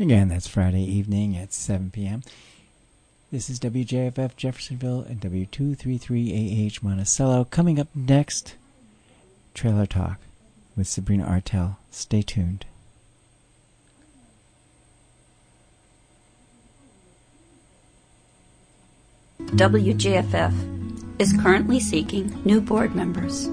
Again, 0.00 0.28
that's 0.28 0.48
Friday 0.48 0.82
evening 0.82 1.36
at 1.36 1.52
7 1.52 1.90
p.m. 1.90 2.22
This 3.30 3.50
is 3.50 3.60
WJFF 3.60 4.34
Jeffersonville 4.34 5.02
and 5.02 5.20
W233AH 5.20 6.82
Monticello. 6.82 7.44
Coming 7.44 7.78
up 7.78 7.88
next, 7.94 8.54
Trailer 9.52 9.84
Talk 9.84 10.18
with 10.74 10.88
Sabrina 10.88 11.24
Artel. 11.24 11.76
Stay 11.90 12.22
tuned. 12.22 12.64
WJFF 19.38 21.20
is 21.20 21.34
currently 21.42 21.78
seeking 21.78 22.40
new 22.46 22.62
board 22.62 22.94
members. 22.94 23.50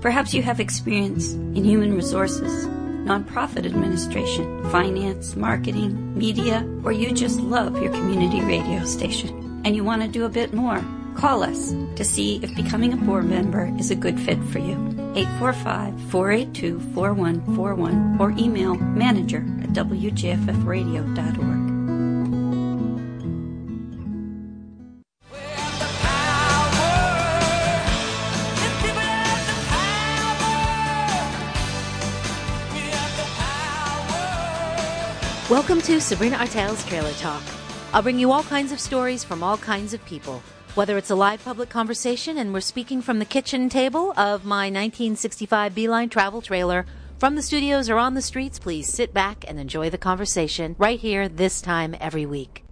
Perhaps 0.00 0.32
you 0.32 0.40
have 0.40 0.60
experience 0.60 1.34
in 1.34 1.62
human 1.62 1.94
resources, 1.94 2.68
nonprofit 3.04 3.66
administration, 3.66 4.68
finance, 4.70 5.36
marketing, 5.36 6.16
media, 6.16 6.66
or 6.84 6.92
you 6.92 7.12
just 7.12 7.38
love 7.38 7.80
your 7.80 7.92
community 7.92 8.40
radio 8.42 8.84
station 8.84 9.62
and 9.64 9.76
you 9.76 9.84
want 9.84 10.02
to 10.02 10.08
do 10.08 10.24
a 10.24 10.28
bit 10.28 10.52
more. 10.52 10.82
Call 11.14 11.42
us 11.42 11.72
to 11.96 12.04
see 12.04 12.40
if 12.42 12.54
becoming 12.56 12.92
a 12.92 12.96
board 12.96 13.26
member 13.26 13.72
is 13.78 13.90
a 13.90 13.94
good 13.94 14.18
fit 14.18 14.42
for 14.44 14.58
you. 14.58 14.74
845 15.14 16.00
482 16.10 16.80
4141 16.92 18.20
or 18.20 18.32
email 18.32 18.74
manager 18.74 19.44
at 19.62 19.70
wjffradio.org. 19.70 21.63
Welcome 35.50 35.82
to 35.82 36.00
Sabrina 36.00 36.38
Artel's 36.38 36.82
Trailer 36.86 37.12
Talk. 37.12 37.42
I'll 37.92 38.00
bring 38.00 38.18
you 38.18 38.32
all 38.32 38.44
kinds 38.44 38.72
of 38.72 38.80
stories 38.80 39.24
from 39.24 39.42
all 39.42 39.58
kinds 39.58 39.92
of 39.92 40.02
people. 40.06 40.42
Whether 40.74 40.96
it's 40.96 41.10
a 41.10 41.14
live 41.14 41.44
public 41.44 41.68
conversation 41.68 42.38
and 42.38 42.54
we're 42.54 42.60
speaking 42.60 43.02
from 43.02 43.18
the 43.18 43.26
kitchen 43.26 43.68
table 43.68 44.12
of 44.12 44.46
my 44.46 44.70
1965 44.70 45.74
Beeline 45.74 46.08
travel 46.08 46.40
trailer, 46.40 46.86
from 47.18 47.34
the 47.34 47.42
studios 47.42 47.90
or 47.90 47.98
on 47.98 48.14
the 48.14 48.22
streets, 48.22 48.58
please 48.58 48.90
sit 48.90 49.12
back 49.12 49.44
and 49.46 49.60
enjoy 49.60 49.90
the 49.90 49.98
conversation 49.98 50.76
right 50.78 50.98
here 50.98 51.28
this 51.28 51.60
time 51.60 51.94
every 52.00 52.24
week. 52.24 52.64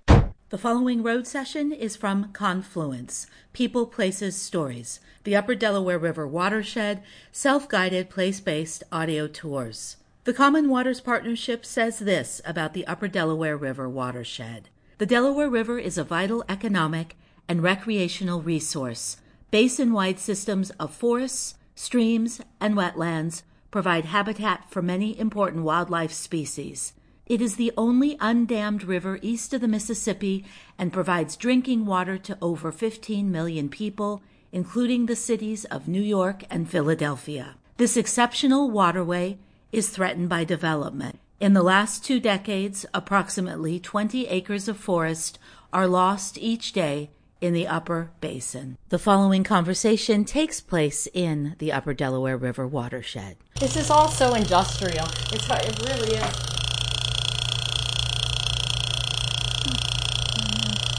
The 0.48 0.56
following 0.56 1.02
road 1.02 1.26
session 1.26 1.72
is 1.72 1.94
from 1.94 2.32
Confluence 2.32 3.26
People, 3.52 3.84
Places, 3.84 4.34
Stories, 4.34 4.98
the 5.24 5.36
Upper 5.36 5.54
Delaware 5.54 5.98
River 5.98 6.26
Watershed, 6.26 7.02
self 7.32 7.68
guided, 7.68 8.08
place 8.08 8.40
based 8.40 8.82
audio 8.90 9.28
tours. 9.28 9.98
The 10.24 10.32
Common 10.32 10.68
Waters 10.68 11.00
Partnership 11.00 11.66
says 11.66 11.98
this 11.98 12.40
about 12.44 12.74
the 12.74 12.86
Upper 12.86 13.08
Delaware 13.08 13.56
River 13.56 13.88
watershed. 13.88 14.68
The 14.98 15.06
Delaware 15.06 15.50
River 15.50 15.80
is 15.80 15.98
a 15.98 16.04
vital 16.04 16.44
economic 16.48 17.16
and 17.48 17.60
recreational 17.60 18.40
resource. 18.40 19.16
Basin 19.50 19.92
wide 19.92 20.20
systems 20.20 20.70
of 20.78 20.94
forests, 20.94 21.56
streams, 21.74 22.40
and 22.60 22.76
wetlands 22.76 23.42
provide 23.72 24.04
habitat 24.04 24.70
for 24.70 24.80
many 24.80 25.18
important 25.18 25.64
wildlife 25.64 26.12
species. 26.12 26.92
It 27.26 27.42
is 27.42 27.56
the 27.56 27.72
only 27.76 28.16
undammed 28.20 28.84
river 28.84 29.18
east 29.22 29.52
of 29.52 29.60
the 29.60 29.66
Mississippi 29.66 30.44
and 30.78 30.92
provides 30.92 31.34
drinking 31.34 31.84
water 31.84 32.16
to 32.18 32.38
over 32.40 32.70
15 32.70 33.28
million 33.32 33.68
people, 33.68 34.22
including 34.52 35.06
the 35.06 35.16
cities 35.16 35.64
of 35.64 35.88
New 35.88 36.00
York 36.00 36.44
and 36.48 36.70
Philadelphia. 36.70 37.56
This 37.76 37.96
exceptional 37.96 38.70
waterway 38.70 39.38
is 39.72 39.88
threatened 39.88 40.28
by 40.28 40.44
development. 40.44 41.18
In 41.40 41.54
the 41.54 41.62
last 41.62 42.04
two 42.04 42.20
decades, 42.20 42.86
approximately 42.94 43.80
20 43.80 44.28
acres 44.28 44.68
of 44.68 44.76
forest 44.76 45.38
are 45.72 45.88
lost 45.88 46.38
each 46.38 46.72
day 46.72 47.10
in 47.40 47.52
the 47.52 47.66
upper 47.66 48.12
basin. 48.20 48.78
The 48.90 48.98
following 48.98 49.42
conversation 49.42 50.24
takes 50.24 50.60
place 50.60 51.08
in 51.12 51.56
the 51.58 51.72
upper 51.72 51.94
Delaware 51.94 52.36
River 52.36 52.68
watershed. 52.68 53.36
This 53.58 53.76
is 53.76 53.90
all 53.90 54.08
so 54.08 54.34
industrial. 54.34 55.08
It's 55.32 55.48
it 55.50 55.78
really 55.82 56.14
is. 56.14 56.36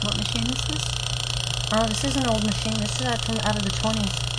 What 0.04 0.18
machine 0.18 0.44
is 0.52 0.62
this? 0.68 0.84
Oh, 1.72 1.86
this 1.86 2.04
is 2.04 2.16
an 2.16 2.26
old 2.26 2.44
machine. 2.44 2.74
This 2.74 3.00
is 3.00 3.24
from 3.24 3.38
out 3.38 3.56
of 3.56 3.62
the 3.62 3.70
20s. 3.70 4.34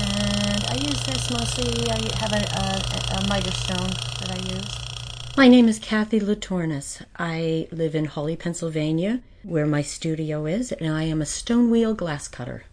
And 0.00 0.51
I 0.72 0.76
use 0.76 1.02
this 1.04 1.30
mostly, 1.30 1.90
I 1.90 1.98
have 2.16 2.32
a, 2.32 2.36
a, 2.36 3.18
a 3.18 3.28
miter 3.28 3.50
stone 3.50 3.90
that 4.20 4.30
I 4.30 4.54
use. 4.54 5.36
My 5.36 5.46
name 5.46 5.68
is 5.68 5.78
Kathy 5.78 6.18
Laturnus. 6.18 7.04
I 7.18 7.68
live 7.70 7.94
in 7.94 8.06
Hawley, 8.06 8.36
Pennsylvania, 8.36 9.20
where 9.42 9.66
my 9.66 9.82
studio 9.82 10.46
is, 10.46 10.72
and 10.72 10.90
I 10.90 11.02
am 11.02 11.20
a 11.20 11.26
stone 11.26 11.70
wheel 11.70 11.92
glass 11.92 12.26
cutter. 12.26 12.64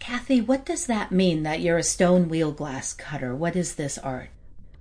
Kathy, 0.00 0.42
what 0.42 0.66
does 0.66 0.84
that 0.84 1.12
mean 1.12 1.42
that 1.44 1.60
you're 1.60 1.78
a 1.78 1.82
stone 1.82 2.28
wheel 2.28 2.52
glass 2.52 2.92
cutter? 2.92 3.34
What 3.34 3.56
is 3.56 3.76
this 3.76 3.96
art? 3.96 4.28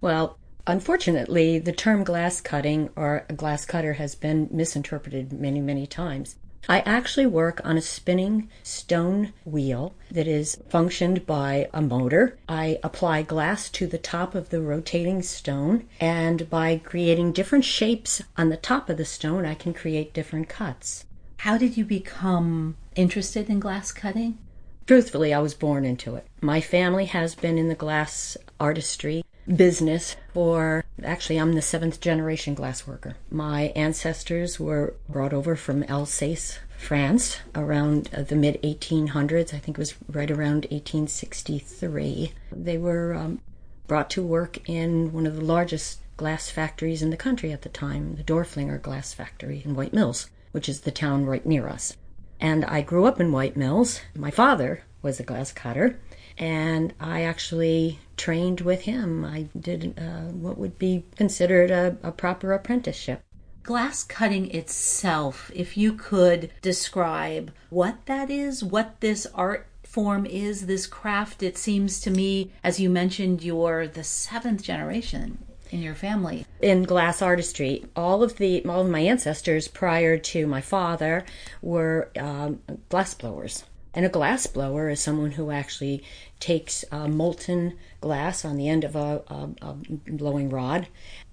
Well, 0.01 0.37
unfortunately, 0.67 1.59
the 1.59 1.71
term 1.71 2.03
glass 2.03 2.41
cutting 2.41 2.89
or 2.97 3.25
a 3.29 3.33
glass 3.33 3.63
cutter 3.63 3.93
has 3.93 4.15
been 4.15 4.49
misinterpreted 4.51 5.31
many, 5.31 5.61
many 5.61 5.87
times. 5.87 6.35
I 6.67 6.81
actually 6.81 7.25
work 7.25 7.61
on 7.63 7.77
a 7.77 7.81
spinning 7.81 8.49
stone 8.63 9.33
wheel 9.45 9.93
that 10.11 10.27
is 10.27 10.61
functioned 10.69 11.25
by 11.25 11.69
a 11.73 11.81
motor. 11.81 12.37
I 12.47 12.79
apply 12.83 13.23
glass 13.23 13.69
to 13.69 13.87
the 13.87 13.97
top 13.97 14.35
of 14.35 14.49
the 14.49 14.61
rotating 14.61 15.21
stone, 15.21 15.87
and 15.99 16.49
by 16.49 16.81
creating 16.83 17.31
different 17.31 17.65
shapes 17.65 18.21
on 18.37 18.49
the 18.49 18.57
top 18.57 18.89
of 18.89 18.97
the 18.97 19.05
stone, 19.05 19.45
I 19.45 19.55
can 19.55 19.73
create 19.73 20.13
different 20.13 20.49
cuts. 20.49 21.05
How 21.37 21.57
did 21.57 21.77
you 21.77 21.85
become 21.85 22.75
interested 22.95 23.49
in 23.49 23.59
glass 23.59 23.91
cutting? 23.91 24.37
Truthfully, 24.85 25.33
I 25.33 25.39
was 25.39 25.53
born 25.53 25.85
into 25.85 26.15
it. 26.15 26.27
My 26.41 26.61
family 26.61 27.05
has 27.05 27.35
been 27.35 27.57
in 27.57 27.69
the 27.69 27.75
glass 27.75 28.37
artistry 28.59 29.23
business 29.55 30.15
for 30.33 30.83
actually 31.03 31.37
I'm 31.37 31.53
the 31.53 31.61
seventh 31.61 31.99
generation 31.99 32.53
glass 32.53 32.85
worker. 32.85 33.15
My 33.31 33.73
ancestors 33.75 34.59
were 34.59 34.95
brought 35.07 35.33
over 35.33 35.55
from 35.55 35.83
Alsace, 35.83 36.59
France 36.77 37.39
around 37.55 38.09
uh, 38.13 38.23
the 38.23 38.35
mid 38.35 38.61
1800s. 38.61 39.53
I 39.53 39.59
think 39.59 39.77
it 39.77 39.81
was 39.81 39.95
right 40.07 40.31
around 40.31 40.65
1863. 40.71 42.33
They 42.51 42.77
were 42.77 43.13
um, 43.13 43.41
brought 43.87 44.09
to 44.11 44.23
work 44.23 44.69
in 44.69 45.11
one 45.11 45.25
of 45.25 45.35
the 45.35 45.43
largest 45.43 45.99
glass 46.15 46.49
factories 46.49 47.01
in 47.01 47.09
the 47.09 47.17
country 47.17 47.51
at 47.51 47.63
the 47.63 47.69
time, 47.69 48.15
the 48.15 48.23
Dorflinger 48.23 48.81
Glass 48.81 49.13
Factory 49.13 49.61
in 49.65 49.75
White 49.75 49.93
Mills, 49.93 50.29
which 50.51 50.69
is 50.69 50.81
the 50.81 50.91
town 50.91 51.25
right 51.25 51.45
near 51.45 51.67
us. 51.67 51.95
And 52.39 52.63
I 52.65 52.81
grew 52.81 53.05
up 53.05 53.19
in 53.19 53.31
White 53.31 53.57
Mills. 53.57 54.01
My 54.15 54.31
father 54.31 54.83
was 55.01 55.19
a 55.19 55.23
glass 55.23 55.51
cutter, 55.51 55.97
and 56.39 56.93
I 56.99 57.23
actually 57.23 57.99
trained 58.15 58.61
with 58.61 58.83
him. 58.83 59.25
I 59.25 59.49
did 59.59 59.99
uh, 59.99 60.31
what 60.31 60.57
would 60.57 60.79
be 60.79 61.03
considered 61.15 61.69
a, 61.69 61.97
a 62.01 62.11
proper 62.11 62.53
apprenticeship. 62.53 63.21
Glass 63.61 64.03
cutting 64.03 64.49
itself, 64.51 65.51
if 65.53 65.77
you 65.77 65.93
could 65.93 66.49
describe 66.61 67.51
what 67.69 68.05
that 68.05 68.29
is, 68.29 68.63
what 68.63 69.01
this 69.01 69.27
art 69.35 69.67
form 69.83 70.25
is, 70.25 70.65
this 70.65 70.87
craft, 70.87 71.43
it 71.43 71.57
seems 71.57 71.99
to 71.99 72.09
me, 72.09 72.51
as 72.63 72.79
you 72.79 72.89
mentioned, 72.89 73.43
you're 73.43 73.85
the 73.85 74.03
seventh 74.03 74.63
generation 74.63 75.39
in 75.71 75.81
your 75.81 75.93
family 75.93 76.47
in 76.61 76.81
glass 76.81 77.21
artistry 77.21 77.85
all 77.95 78.23
of 78.23 78.37
the 78.37 78.65
all 78.65 78.81
of 78.81 78.89
my 78.89 79.01
ancestors 79.01 79.67
prior 79.67 80.17
to 80.17 80.47
my 80.47 80.61
father 80.61 81.23
were 81.61 82.09
um, 82.17 82.59
glass 82.89 83.13
blowers 83.13 83.65
and 83.93 84.05
a 84.05 84.09
glass 84.09 84.47
blower 84.47 84.89
is 84.89 84.99
someone 84.99 85.31
who 85.31 85.51
actually 85.51 86.03
takes 86.39 86.85
molten 86.91 87.77
glass 88.01 88.45
on 88.45 88.55
the 88.55 88.69
end 88.69 88.83
of 88.83 88.95
a, 88.95 89.23
a, 89.27 89.49
a, 89.61 89.73
blowing 90.07 90.49
rod 90.49 90.87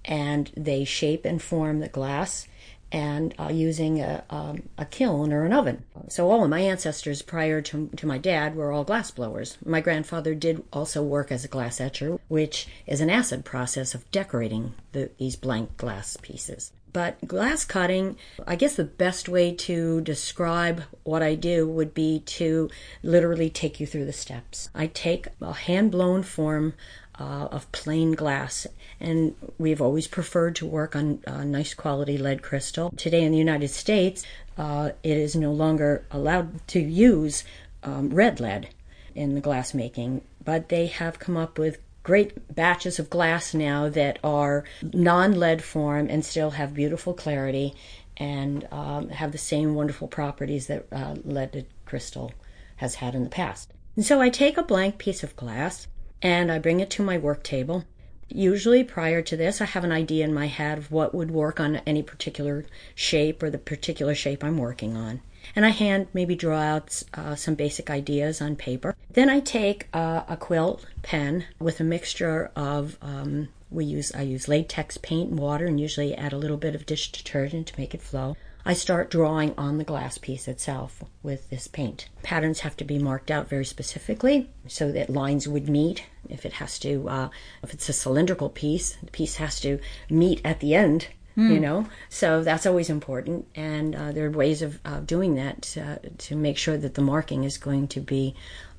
and 0.05 0.51
they 0.55 0.83
shape 0.83 1.25
and 1.25 1.41
form 1.41 1.79
the 1.79 1.87
glass 1.87 2.47
and 2.91 3.35
uh, 3.37 3.49
using 3.51 3.99
a, 3.99 4.23
um, 4.29 4.63
a, 4.77 4.85
kiln 4.85 5.33
or 5.33 5.43
an 5.43 5.51
oven. 5.51 5.83
So 6.07 6.31
all 6.31 6.43
of 6.43 6.49
my 6.49 6.61
ancestors 6.61 7.21
prior 7.21 7.61
to, 7.61 7.89
to 7.97 8.07
my 8.07 8.17
dad 8.17 8.55
were 8.55 8.71
all 8.71 8.85
glass 8.85 9.11
blowers. 9.11 9.57
My 9.65 9.81
grandfather 9.81 10.33
did 10.33 10.63
also 10.71 11.03
work 11.03 11.31
as 11.31 11.43
a 11.43 11.49
glass 11.49 11.81
etcher, 11.81 12.17
which 12.29 12.67
is 12.85 13.01
an 13.01 13.09
acid 13.09 13.43
process 13.43 13.93
of 13.93 14.09
decorating 14.11 14.73
the, 14.93 15.09
these 15.17 15.35
blank 15.35 15.75
glass 15.75 16.15
pieces. 16.21 16.71
But 16.97 17.27
glass 17.27 17.63
cutting, 17.63 18.17
I 18.47 18.55
guess 18.55 18.75
the 18.75 18.83
best 18.83 19.29
way 19.29 19.53
to 19.53 20.01
describe 20.01 20.81
what 21.03 21.21
I 21.21 21.35
do 21.35 21.67
would 21.67 21.93
be 21.93 22.21
to 22.21 22.71
literally 23.03 23.51
take 23.51 23.79
you 23.79 23.85
through 23.85 24.05
the 24.05 24.11
steps. 24.11 24.71
I 24.73 24.87
take 24.87 25.27
a 25.39 25.53
hand 25.53 25.91
blown 25.91 26.23
form 26.23 26.73
uh, 27.19 27.49
of 27.51 27.71
plain 27.71 28.13
glass, 28.13 28.65
and 28.99 29.35
we've 29.59 29.79
always 29.79 30.07
preferred 30.07 30.55
to 30.55 30.65
work 30.65 30.95
on 30.95 31.21
uh, 31.27 31.43
nice 31.43 31.75
quality 31.75 32.17
lead 32.17 32.41
crystal. 32.41 32.89
Today 32.97 33.21
in 33.23 33.31
the 33.31 33.37
United 33.37 33.69
States, 33.69 34.25
uh, 34.57 34.89
it 35.03 35.17
is 35.17 35.35
no 35.35 35.51
longer 35.51 36.03
allowed 36.09 36.67
to 36.69 36.79
use 36.79 37.43
um, 37.83 38.09
red 38.09 38.39
lead 38.39 38.69
in 39.13 39.35
the 39.35 39.41
glass 39.41 39.75
making, 39.75 40.21
but 40.43 40.69
they 40.69 40.87
have 40.87 41.19
come 41.19 41.37
up 41.37 41.59
with 41.59 41.77
great 42.07 42.55
batches 42.55 42.99
of 42.99 43.09
glass 43.09 43.53
now 43.53 43.89
that 43.89 44.17
are 44.23 44.63
non 44.93 45.37
lead 45.37 45.61
form 45.61 46.07
and 46.09 46.23
still 46.23 46.51
have 46.51 46.73
beautiful 46.73 47.13
clarity 47.13 47.75
and 48.15 48.65
um, 48.71 49.09
have 49.09 49.33
the 49.33 49.37
same 49.37 49.75
wonderful 49.75 50.07
properties 50.07 50.67
that 50.67 50.87
uh, 50.89 51.15
leaded 51.25 51.67
crystal 51.83 52.31
has 52.77 52.95
had 52.95 53.13
in 53.13 53.25
the 53.25 53.29
past. 53.29 53.73
And 53.97 54.05
so 54.05 54.21
I 54.21 54.29
take 54.29 54.57
a 54.57 54.63
blank 54.63 54.97
piece 54.97 55.21
of 55.21 55.35
glass 55.35 55.87
and 56.21 56.49
I 56.49 56.59
bring 56.59 56.79
it 56.79 56.89
to 56.91 57.03
my 57.03 57.17
work 57.17 57.43
table. 57.43 57.83
Usually, 58.29 58.85
prior 58.85 59.21
to 59.23 59.35
this, 59.35 59.59
I 59.59 59.65
have 59.65 59.83
an 59.83 59.91
idea 59.91 60.23
in 60.23 60.33
my 60.33 60.47
head 60.47 60.77
of 60.77 60.93
what 60.93 61.13
would 61.13 61.31
work 61.31 61.59
on 61.59 61.81
any 61.85 62.03
particular 62.03 62.65
shape 62.95 63.43
or 63.43 63.49
the 63.49 63.57
particular 63.57 64.15
shape 64.15 64.45
I'm 64.45 64.57
working 64.57 64.95
on. 64.95 65.19
And 65.55 65.65
I 65.65 65.69
hand 65.69 66.07
maybe 66.13 66.35
draw 66.35 66.59
out 66.59 67.03
uh, 67.13 67.35
some 67.35 67.55
basic 67.55 67.89
ideas 67.89 68.41
on 68.41 68.55
paper. 68.55 68.95
Then 69.11 69.29
I 69.29 69.39
take 69.39 69.87
uh, 69.93 70.23
a 70.27 70.37
quilt 70.37 70.85
pen 71.03 71.45
with 71.59 71.79
a 71.79 71.83
mixture 71.83 72.51
of 72.55 72.97
um, 73.01 73.49
we 73.69 73.85
use 73.85 74.13
I 74.13 74.21
use 74.21 74.47
latex 74.47 74.97
paint 74.97 75.31
and 75.31 75.39
water 75.39 75.65
and 75.65 75.79
usually 75.79 76.15
add 76.15 76.33
a 76.33 76.37
little 76.37 76.57
bit 76.57 76.75
of 76.75 76.85
dish 76.85 77.11
detergent 77.11 77.67
to 77.67 77.79
make 77.79 77.93
it 77.93 78.01
flow. 78.01 78.35
I 78.65 78.73
start 78.73 79.09
drawing 79.09 79.53
on 79.57 79.77
the 79.77 79.85
glass 79.85 80.17
piece 80.17 80.45
itself 80.45 81.01
with 81.23 81.49
this 81.49 81.69
paint. 81.69 82.09
Patterns 82.21 82.59
have 82.61 82.75
to 82.77 82.83
be 82.83 82.99
marked 82.99 83.31
out 83.31 83.47
very 83.47 83.63
specifically 83.63 84.49
so 84.67 84.91
that 84.91 85.09
lines 85.09 85.47
would 85.47 85.69
meet. 85.69 86.03
If 86.27 86.45
it 86.45 86.53
has 86.53 86.77
to, 86.79 87.07
uh, 87.07 87.29
if 87.63 87.73
it's 87.73 87.87
a 87.87 87.93
cylindrical 87.93 88.49
piece, 88.49 88.97
the 89.01 89.11
piece 89.11 89.37
has 89.37 89.61
to 89.61 89.79
meet 90.09 90.41
at 90.43 90.59
the 90.59 90.75
end. 90.75 91.07
Mm. 91.37 91.53
You 91.53 91.59
know, 91.59 91.87
so 92.09 92.43
that's 92.43 92.65
always 92.65 92.89
important, 92.89 93.47
and 93.53 93.95
uh, 93.95 94.11
there 94.11 94.25
are 94.25 94.31
ways 94.31 94.63
of 94.63 94.79
uh, 94.83 95.01
doing 95.01 95.35
that 95.35 95.61
to, 95.61 95.99
to, 96.17 96.35
make 96.35 96.57
sure 96.57 96.77
that 96.77 96.95
the 96.95 97.01
marking 97.03 97.43
is 97.43 97.59
going 97.59 97.89
to 97.89 97.99
be 97.99 98.33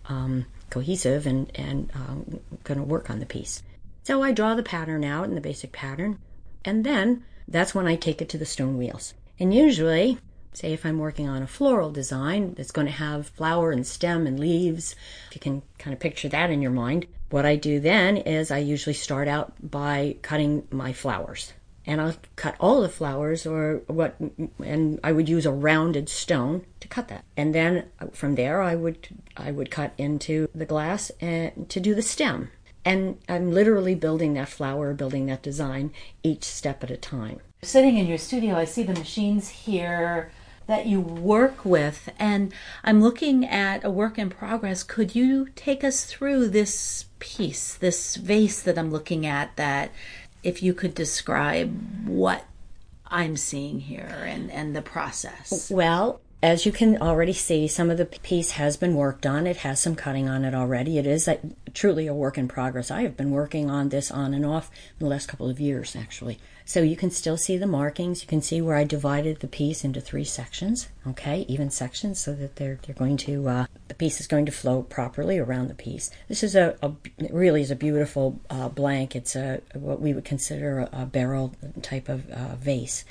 um, 0.07 0.45
cohesive 0.69 1.25
and 1.25 1.53
and 1.55 1.89
um, 1.95 2.41
going 2.65 2.79
to 2.79 2.85
work 2.85 3.11
on 3.11 3.21
the 3.21 3.27
piece. 3.27 3.63
So 4.03 4.25
I 4.25 4.33
draw 4.33 4.57
the 4.57 4.65
pattern 4.65 5.05
out 5.05 5.27
in 5.27 5.37
the 5.37 5.41
basic 5.41 5.71
pattern, 5.71 6.19
and 6.65 6.85
then 6.85 7.25
that's 7.47 7.77
when 7.77 7.87
I 7.87 7.95
take 7.95 8.21
it 8.21 8.29
to 8.31 8.39
the 8.39 8.45
stone 8.45 8.77
wheels. 8.77 9.15
And 9.39 9.55
usually, 9.55 10.19
say 10.53 10.73
if 10.73 10.85
I'm 10.85 10.99
working 10.99 11.29
on 11.29 11.43
a 11.43 11.47
floral 11.47 11.93
design 11.93 12.55
that's 12.55 12.73
going 12.73 12.89
to 12.89 12.93
have 12.93 13.29
flower 13.29 13.71
and 13.71 13.87
stem 13.87 14.27
and 14.27 14.41
leaves, 14.41 14.97
if 15.29 15.37
you 15.37 15.41
can 15.41 15.63
kind 15.79 15.95
of 15.95 16.01
picture 16.01 16.29
that 16.29 16.51
in 16.51 16.61
your 16.61 16.73
mind, 16.73 17.07
what 17.31 17.47
I 17.47 17.57
do 17.57 17.79
then 17.79 18.17
is 18.17 18.51
I 18.51 18.59
usually 18.59 18.95
start 18.95 19.29
out 19.29 19.53
by 19.63 20.17
cutting 20.23 20.67
my 20.71 20.93
flowers. 20.93 21.53
And 21.89 22.01
I'll 22.01 22.17
cut 22.37 22.55
all 22.61 22.83
the 22.83 22.89
flowers 22.89 23.47
or 23.47 23.83
what 23.87 24.15
and 24.63 25.01
I 25.03 25.11
would 25.11 25.29
use 25.29 25.47
a 25.47 25.51
rounded 25.51 26.09
stone 26.09 26.67
to 26.81 26.87
cut 26.87 27.09
that. 27.09 27.25
And 27.35 27.55
then 27.55 27.87
uh, 27.99 28.09
from 28.13 28.35
there 28.35 28.61
I 28.61 28.75
would 28.75 29.09
I 29.37 29.51
would 29.51 29.71
cut 29.71 29.95
into 29.97 30.49
the 30.55 30.67
glass 30.67 31.11
and 31.21 31.69
to 31.71 31.81
do 31.81 31.95
the 31.95 32.03
stem. 32.03 32.51
And 32.85 33.19
I'm 33.29 33.53
literally 33.53 33.95
building 33.95 34.35
that 34.35 34.49
flower, 34.49 34.93
building 34.93 35.27
that 35.27 35.43
design 35.43 35.93
each 36.23 36.45
step 36.45 36.85
at 36.85 36.91
a 36.91 36.97
time. 36.97 37.41
Sitting 37.63 37.97
in 37.97 38.07
your 38.07 38.19
studio, 38.19 38.55
I 38.55 38.67
see 38.67 38.83
the 38.83 38.95
machines 38.95 39.49
here 39.49 40.31
that 40.69 40.87
you 40.87 41.01
work 41.01 41.65
with, 41.65 42.11
and 42.19 42.53
I'm 42.85 43.03
looking 43.03 43.45
at 43.45 43.85
a 43.85 43.91
work 43.91 44.19
in 44.19 44.29
progress. 44.29 44.83
Could 44.83 45.15
you 45.15 45.49
take 45.57 45.83
us 45.83 46.05
through 46.05 46.51
this 46.51 47.07
piece, 47.19 47.75
this 47.75 48.17
vase 48.17 48.63
that 48.63 48.79
I'm 48.79 48.93
looking 48.93 49.27
at? 49.27 49.57
That, 49.57 49.91
if 50.43 50.63
you 50.63 50.75
could 50.75 50.95
describe 50.95 52.07
what 52.07 52.45
I'm 53.07 53.37
seeing 53.37 53.81
here 53.81 54.25
and, 54.27 54.51
and 54.51 54.77
the 54.77 54.83
process. 54.83 55.71
Well, 55.71 56.21
as 56.41 56.65
you 56.65 56.71
can 56.71 57.03
already 57.03 57.33
see, 57.33 57.67
some 57.67 57.91
of 57.91 57.99
the 57.99 58.05
piece 58.05 58.53
has 58.53 58.77
been 58.77 58.95
worked 58.95 59.27
on. 59.27 59.47
It 59.47 59.59
has 59.59 59.81
some 59.81 59.97
cutting 59.97 60.29
on 60.29 60.45
it 60.45 60.55
already. 60.55 60.97
It 60.97 61.07
is 61.07 61.27
a, 61.27 61.41
truly 61.75 62.07
a 62.07 62.15
work 62.15 62.39
in 62.39 62.47
progress. 62.47 62.93
I 62.93 63.03
have 63.03 63.17
been 63.17 63.33
working 63.33 63.69
on 63.69 63.89
this 63.89 64.11
on 64.13 64.33
and 64.33 64.47
off 64.47 64.71
in 65.01 65.05
the 65.05 65.11
last 65.11 65.27
couple 65.27 65.51
of 65.51 65.59
years, 65.59 65.97
actually. 65.97 66.39
So 66.65 66.81
you 66.81 66.97
can 66.97 67.11
still 67.11 67.37
see 67.37 67.57
the 67.57 67.67
markings. 67.67 68.23
You 68.23 68.29
can 68.29 68.41
see 68.41 68.61
where 68.61 68.77
I 68.77 68.85
divided 68.85 69.41
the 69.41 69.49
piece 69.49 69.85
into 69.85 70.01
three 70.01 70.23
sections, 70.23 70.89
okay, 71.09 71.45
even 71.49 71.71
sections, 71.71 72.21
so 72.21 72.35
that 72.35 72.57
they're 72.57 72.79
they're 72.83 72.95
going 72.95 73.17
to 73.17 73.49
uh, 73.49 73.67
the 73.89 73.95
piece 73.95 74.21
is 74.21 74.27
going 74.27 74.47
to 74.47 74.53
flow 74.53 74.83
properly 74.83 75.39
around 75.39 75.69
the 75.69 75.75
piece. 75.75 76.11
This 76.29 76.43
is 76.45 76.55
a, 76.55 76.77
a 76.83 76.93
really 77.31 77.63
is 77.63 77.71
a 77.71 77.77
beautiful 77.77 78.39
uh, 78.51 78.69
blank. 78.69 79.17
It's 79.17 79.35
a 79.35 79.63
what 79.73 80.01
we 80.01 80.13
would 80.13 80.27
consider 80.27 80.81
a, 80.81 80.91
a 80.93 81.07
barrel 81.07 81.55
type 81.81 82.09
of 82.09 82.29
uh, 82.31 82.57
vase, 82.57 83.05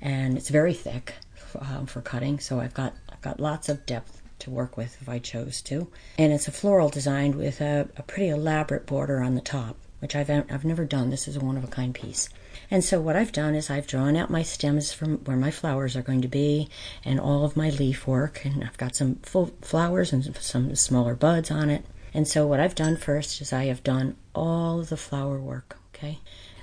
and 0.00 0.38
it's 0.38 0.48
very 0.48 0.72
thick 0.72 1.14
um, 1.58 1.86
for 1.86 2.00
cutting. 2.00 2.38
So 2.38 2.60
I've 2.60 2.74
got 2.74 2.94
I've 3.10 3.20
got 3.20 3.40
lots 3.40 3.68
of 3.68 3.86
depth 3.86 4.22
to 4.40 4.50
work 4.50 4.76
with 4.76 4.96
if 5.00 5.08
I 5.08 5.18
chose 5.18 5.60
to. 5.62 5.88
And 6.18 6.32
it's 6.32 6.48
a 6.48 6.52
floral 6.52 6.88
designed 6.88 7.34
with 7.34 7.60
a, 7.60 7.88
a 7.96 8.02
pretty 8.02 8.28
elaborate 8.28 8.86
border 8.86 9.20
on 9.20 9.34
the 9.34 9.40
top, 9.40 9.76
which 10.00 10.16
I've 10.16 10.30
I've 10.30 10.64
never 10.64 10.84
done. 10.84 11.10
This 11.10 11.28
is 11.28 11.36
a 11.36 11.40
one 11.40 11.56
of 11.56 11.64
a 11.64 11.68
kind 11.68 11.94
piece. 11.94 12.28
And 12.70 12.84
so 12.84 13.00
what 13.00 13.16
I've 13.16 13.32
done 13.32 13.54
is 13.54 13.68
I've 13.68 13.86
drawn 13.86 14.16
out 14.16 14.30
my 14.30 14.42
stems 14.42 14.92
from 14.92 15.18
where 15.18 15.36
my 15.36 15.50
flowers 15.50 15.96
are 15.96 16.02
going 16.02 16.22
to 16.22 16.28
be 16.28 16.68
and 17.04 17.18
all 17.18 17.44
of 17.44 17.56
my 17.56 17.70
leaf 17.70 18.06
work 18.06 18.44
and 18.44 18.62
I've 18.62 18.78
got 18.78 18.94
some 18.94 19.16
full 19.16 19.52
flowers 19.60 20.12
and 20.12 20.36
some 20.36 20.74
smaller 20.76 21.14
buds 21.14 21.50
on 21.50 21.70
it. 21.70 21.84
And 22.14 22.26
so 22.26 22.46
what 22.46 22.60
I've 22.60 22.74
done 22.74 22.96
first 22.96 23.40
is 23.40 23.52
I 23.52 23.66
have 23.66 23.82
done 23.82 24.16
all 24.34 24.80
of 24.80 24.88
the 24.88 24.96
flower 24.96 25.38
work, 25.38 25.78
okay? 25.94 26.18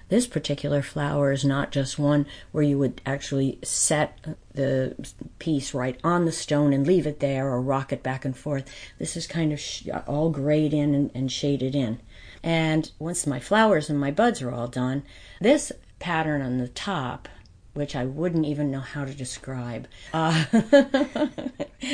This 0.09 0.25
particular 0.25 0.81
flower 0.81 1.31
is 1.31 1.44
not 1.44 1.71
just 1.71 2.00
one 2.00 2.25
where 2.51 2.63
you 2.63 2.77
would 2.80 3.01
actually 3.06 3.59
set 3.62 4.38
the 4.54 4.95
piece 5.38 5.74
right 5.74 6.00
on 6.04 6.25
the 6.25 6.31
stone 6.31 6.71
and 6.71 6.88
leave 6.88 7.06
it 7.06 7.19
there 7.19 7.48
or 7.48 7.62
rock 7.62 7.92
it 7.92 8.04
back 8.04 8.24
and 8.24 8.36
forth. 8.36 8.69
This 9.00 9.18
is 9.18 9.27
kind 9.27 9.51
of 9.51 9.59
sh- 9.59 9.88
all 10.07 10.30
grayed 10.30 10.74
in 10.74 10.95
and, 10.95 11.12
and 11.13 11.31
shaded 11.31 11.75
in. 11.75 12.00
And 12.42 12.89
once 13.00 13.27
my 13.27 13.39
flowers 13.39 13.89
and 13.89 14.00
my 14.00 14.12
buds 14.12 14.42
are 14.42 14.51
all 14.51 14.68
done, 14.68 15.04
this 15.42 15.71
pattern 16.00 16.42
on 16.42 16.57
the 16.57 16.69
top 16.69 17.27
which 17.77 17.95
I 17.95 18.06
wouldn't 18.06 18.45
even 18.45 18.71
know 18.71 18.79
how 18.79 19.06
to 19.06 19.13
describe. 19.13 19.88
Uh, 20.12 20.45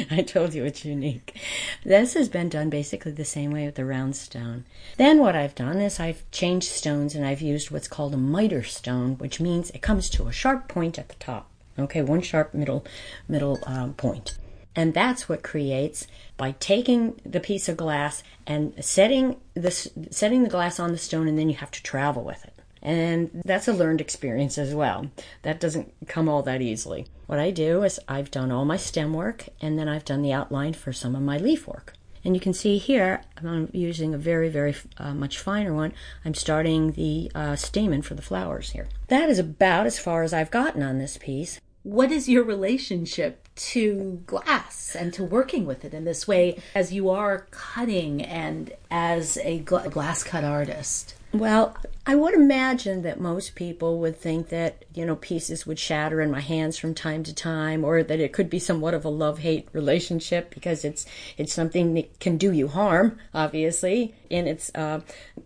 I 0.10 0.24
told 0.26 0.54
you 0.54 0.64
it's 0.64 0.86
unique. 0.86 1.38
This 1.84 2.14
has 2.14 2.30
been 2.30 2.48
done 2.48 2.70
basically 2.70 3.12
the 3.12 3.26
same 3.26 3.52
way 3.52 3.66
with 3.66 3.76
the 3.76 3.84
round 3.84 4.16
stone. 4.16 4.64
Then 4.98 5.20
what 5.20 5.36
I've 5.36 5.56
done 5.56 5.80
is 5.80 6.00
I've 6.00 6.30
changed 6.32 6.70
stones 6.70 7.16
and 7.16 7.26
I've 7.26 7.42
used 7.42 7.70
what's 7.70 7.90
called 7.90 8.14
a 8.14 8.18
miter 8.18 8.64
stone, 8.64 9.18
which 9.18 9.42
means 9.42 9.72
it 9.72 9.82
comes 9.82 10.10
to 10.12 10.28
a 10.28 10.32
sharp 10.32 10.70
point 10.70 10.98
at 10.98 11.10
the 11.10 11.16
top. 11.16 11.50
Okay, 11.78 12.02
one 12.02 12.22
sharp 12.22 12.54
middle 12.54 12.86
middle 13.28 13.60
um, 13.66 13.94
point. 13.94 14.38
And 14.76 14.94
that's 14.94 15.28
what 15.28 15.44
creates 15.44 16.08
by 16.38 16.56
taking 16.60 17.20
the 17.26 17.40
piece 17.40 17.68
of 17.68 17.78
glass 17.78 18.24
and 18.48 18.74
setting 18.84 19.36
the 19.54 19.72
setting 19.72 20.44
the 20.44 20.50
glass 20.50 20.80
on 20.80 20.92
the 20.92 20.98
stone, 20.98 21.28
and 21.28 21.38
then 21.38 21.50
you 21.50 21.56
have 21.56 21.72
to 21.72 21.84
travel 21.84 22.24
with 22.24 22.44
it. 22.46 22.53
And 22.84 23.42
that's 23.46 23.70
a 23.70 23.74
learned 23.74 24.02
experience 24.02 24.58
as 24.58 24.76
well. 24.76 25.10
That 25.42 25.60
doesn't 25.60 25.94
come 26.08 26.28
all 26.28 26.44
that 26.44 26.62
easily. 26.62 27.08
What 27.28 27.40
I 27.40 27.50
do 27.50 27.82
is 27.84 28.00
I've 28.08 28.30
done 28.30 28.52
all 28.52 28.66
my 28.66 28.78
stem 28.78 29.14
work 29.14 29.46
and 29.62 29.80
then 29.80 29.88
I've 29.88 30.06
done 30.06 30.22
the 30.22 30.34
outline 30.34 30.74
for 30.74 30.92
some 30.92 31.16
of 31.16 31.22
my 31.22 31.38
leaf 31.38 31.66
work. 31.66 31.94
And 32.26 32.36
you 32.36 32.42
can 32.42 32.54
see 32.54 32.78
here, 32.78 33.22
I'm 33.38 33.70
using 33.74 34.14
a 34.14 34.18
very, 34.18 34.50
very 34.50 34.76
uh, 34.98 35.14
much 35.14 35.40
finer 35.40 35.74
one. 35.74 35.94
I'm 36.24 36.34
starting 36.34 36.92
the 36.92 37.32
uh, 37.36 37.56
stamen 37.56 38.02
for 38.02 38.16
the 38.16 38.22
flowers 38.22 38.72
here. 38.72 38.88
That 39.08 39.30
is 39.30 39.40
about 39.40 39.86
as 39.86 40.00
far 40.00 40.24
as 40.24 40.34
I've 40.34 40.52
gotten 40.52 40.84
on 40.84 41.00
this 41.00 41.18
piece. 41.18 41.60
What 41.84 42.12
is 42.12 42.30
your 42.30 42.44
relationship 42.44 43.50
to 43.56 44.22
glass 44.26 44.96
and 44.96 45.14
to 45.16 45.24
working 45.24 45.66
with 45.66 45.84
it 45.84 45.94
in 45.94 46.06
this 46.06 46.26
way 46.26 46.62
as 46.74 46.94
you 46.94 47.10
are 47.10 47.48
cutting 47.52 48.22
and 48.22 48.72
as 48.90 49.38
a 49.38 49.62
gl- 49.62 49.92
glass 49.92 50.24
cut 50.24 50.46
artist? 50.46 51.16
Well, 51.34 51.76
I 52.06 52.14
would 52.14 52.36
imagine 52.36 53.02
that 53.02 53.20
most 53.20 53.56
people 53.56 54.00
would 54.00 54.16
think 54.16 54.50
that, 54.50 54.86
you 54.94 55.04
know, 55.04 55.16
pieces 55.16 55.66
would 55.66 55.80
shatter 55.80 56.22
in 56.22 56.30
my 56.30 56.42
hands 56.42 56.78
from 56.78 56.94
time 56.94 57.24
to 57.24 57.34
time 57.34 57.84
or 57.84 58.04
that 58.04 58.20
it 58.20 58.34
could 58.34 58.52
be 58.52 58.60
somewhat 58.60 58.94
of 58.94 59.04
a 59.04 59.10
love-hate 59.10 59.68
relationship 59.74 60.54
because 60.54 60.86
it's 60.86 61.08
it's 61.36 61.52
something 61.52 61.96
that 61.96 62.20
can 62.20 62.38
do 62.38 62.52
you 62.52 62.68
harm, 62.68 63.18
obviously, 63.34 64.14
in 64.30 64.46
its 64.46 64.70
uh, 64.76 65.02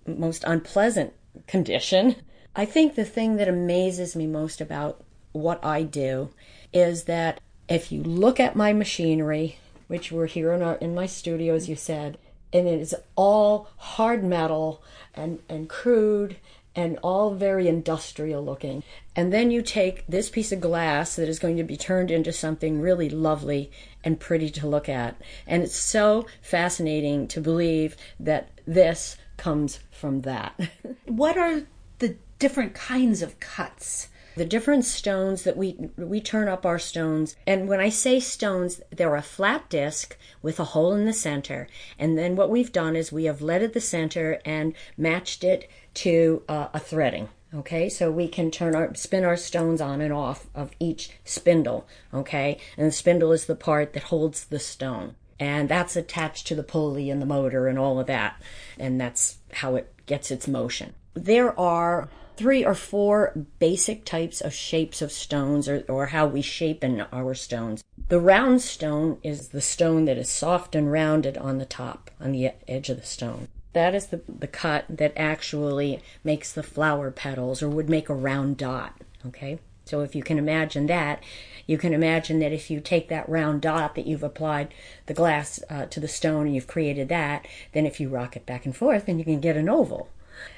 most 0.05 0.43
unpleasant 0.45 1.13
condition. 1.47 2.17
I 2.53 2.65
think 2.65 2.95
the 2.95 3.05
thing 3.05 3.37
that 3.37 3.47
amazes 3.47 4.13
me 4.13 4.27
most 4.27 4.59
about 4.59 5.05
what 5.31 5.63
I 5.63 5.83
do 5.83 6.31
is 6.73 7.05
that 7.05 7.39
if 7.69 7.93
you 7.93 8.03
look 8.03 8.41
at 8.41 8.57
my 8.57 8.73
machinery, 8.73 9.57
which 9.87 10.11
we're 10.11 10.25
here 10.25 10.51
in, 10.51 10.61
our, 10.61 10.75
in 10.75 10.93
my 10.93 11.05
studio, 11.05 11.55
as 11.55 11.69
you 11.69 11.77
said, 11.77 12.17
and 12.57 12.67
it 12.67 12.79
is 12.79 12.95
all 13.15 13.69
hard 13.77 14.23
metal 14.23 14.83
and, 15.13 15.39
and 15.47 15.69
crude 15.69 16.37
and 16.75 16.99
all 17.01 17.33
very 17.33 17.67
industrial 17.67 18.45
looking. 18.45 18.83
And 19.15 19.33
then 19.33 19.49
you 19.49 19.63
take 19.63 20.05
this 20.05 20.29
piece 20.29 20.51
of 20.51 20.61
glass 20.61 21.15
that 21.15 21.27
is 21.27 21.39
going 21.39 21.57
to 21.57 21.63
be 21.63 21.75
turned 21.75 22.11
into 22.11 22.31
something 22.31 22.79
really 22.79 23.09
lovely 23.09 23.71
and 24.03 24.19
pretty 24.19 24.51
to 24.51 24.67
look 24.67 24.87
at. 24.87 25.19
And 25.47 25.63
it's 25.63 25.75
so 25.75 26.27
fascinating 26.41 27.27
to 27.29 27.41
believe 27.41 27.97
that 28.19 28.51
this 28.67 29.17
comes 29.37 29.79
from 29.89 30.21
that. 30.21 30.59
what 31.05 31.35
are 31.35 31.63
the 31.97 32.15
different 32.37 32.75
kinds 32.75 33.23
of 33.23 33.39
cuts 33.39 34.09
The 34.37 34.45
different 34.45 34.85
stones 34.85 35.41
that 35.45 35.57
we 35.57 35.89
we 35.97 36.21
turn 36.21 36.47
up 36.47 36.63
our 36.63 36.77
stones, 36.77 37.35
and 37.47 37.67
when 37.67 37.79
I 37.79 37.89
say 37.89 38.19
stones, 38.19 38.81
they're 38.91 39.15
a 39.15 39.23
flat 39.23 39.67
disc 39.67 40.15
with 40.43 40.59
a 40.59 40.63
hole 40.75 40.93
in 40.93 41.05
the 41.05 41.11
center. 41.13 41.67
And 41.97 42.19
then 42.19 42.35
what 42.35 42.51
we've 42.51 42.71
done 42.71 42.95
is 42.95 43.11
we 43.11 43.23
have 43.23 43.41
leaded 43.41 43.73
the 43.73 43.81
center 43.81 44.39
and 44.45 44.75
matched 44.95 45.43
it 45.43 45.67
to 45.95 46.43
uh, 46.47 46.67
a 46.71 46.79
threading. 46.79 47.29
Okay, 47.51 47.89
so 47.89 48.11
we 48.11 48.27
can 48.27 48.51
turn 48.51 48.75
our 48.75 48.93
spin 48.93 49.25
our 49.25 49.37
stones 49.37 49.81
on 49.81 50.01
and 50.01 50.13
off 50.13 50.45
of 50.53 50.69
each 50.79 51.09
spindle. 51.25 51.87
Okay, 52.13 52.59
and 52.77 52.85
the 52.85 52.91
spindle 52.91 53.31
is 53.31 53.47
the 53.47 53.55
part 53.55 53.93
that 53.93 54.03
holds 54.03 54.45
the 54.45 54.59
stone, 54.59 55.15
and 55.39 55.67
that's 55.67 55.95
attached 55.95 56.45
to 56.45 56.53
the 56.53 56.61
pulley 56.61 57.09
and 57.09 57.19
the 57.19 57.25
motor 57.25 57.67
and 57.67 57.79
all 57.79 57.99
of 57.99 58.05
that, 58.05 58.39
and 58.77 59.01
that's 59.01 59.39
how 59.51 59.73
it 59.73 59.91
gets 60.05 60.29
its 60.29 60.47
motion. 60.47 60.93
There 61.15 61.59
are 61.59 62.09
three 62.37 62.63
or 62.63 62.75
four 62.75 63.33
basic 63.59 64.05
types 64.05 64.41
of 64.41 64.53
shapes 64.53 65.01
of 65.01 65.11
stones 65.11 65.67
or, 65.67 65.83
or 65.89 66.07
how 66.07 66.27
we 66.27 66.41
shape 66.41 66.83
in 66.83 67.01
our 67.11 67.33
stones. 67.33 67.83
The 68.09 68.19
round 68.19 68.61
stone 68.61 69.17
is 69.23 69.49
the 69.49 69.61
stone 69.61 70.05
that 70.05 70.17
is 70.17 70.29
soft 70.29 70.75
and 70.75 70.91
rounded 70.91 71.37
on 71.37 71.57
the 71.57 71.65
top, 71.65 72.11
on 72.21 72.31
the 72.31 72.51
edge 72.67 72.89
of 72.89 72.97
the 72.97 73.05
stone. 73.05 73.47
That 73.73 73.93
is 73.93 74.07
the, 74.07 74.21
the 74.27 74.47
cut 74.47 74.85
that 74.89 75.13
actually 75.17 76.01
makes 76.23 76.53
the 76.53 76.63
flower 76.63 77.11
petals 77.11 77.61
or 77.61 77.69
would 77.69 77.89
make 77.89 78.07
a 78.07 78.15
round 78.15 78.57
dot. 78.57 78.93
Okay? 79.25 79.59
So 79.85 80.01
if 80.01 80.15
you 80.15 80.23
can 80.23 80.37
imagine 80.37 80.87
that, 80.87 81.23
you 81.65 81.77
can 81.77 81.93
imagine 81.93 82.39
that 82.39 82.53
if 82.53 82.69
you 82.69 82.79
take 82.79 83.09
that 83.09 83.27
round 83.27 83.61
dot 83.61 83.95
that 83.95 84.05
you've 84.05 84.23
applied 84.23 84.73
the 85.05 85.13
glass 85.13 85.61
uh, 85.69 85.85
to 85.87 85.99
the 85.99 86.07
stone 86.07 86.45
and 86.45 86.55
you've 86.55 86.67
created 86.67 87.09
that, 87.09 87.45
then 87.73 87.85
if 87.85 87.99
you 87.99 88.09
rock 88.09 88.35
it 88.35 88.45
back 88.45 88.65
and 88.65 88.75
forth, 88.75 89.05
then 89.05 89.17
you 89.17 89.25
can 89.25 89.39
get 89.39 89.57
an 89.57 89.69
oval. 89.69 90.09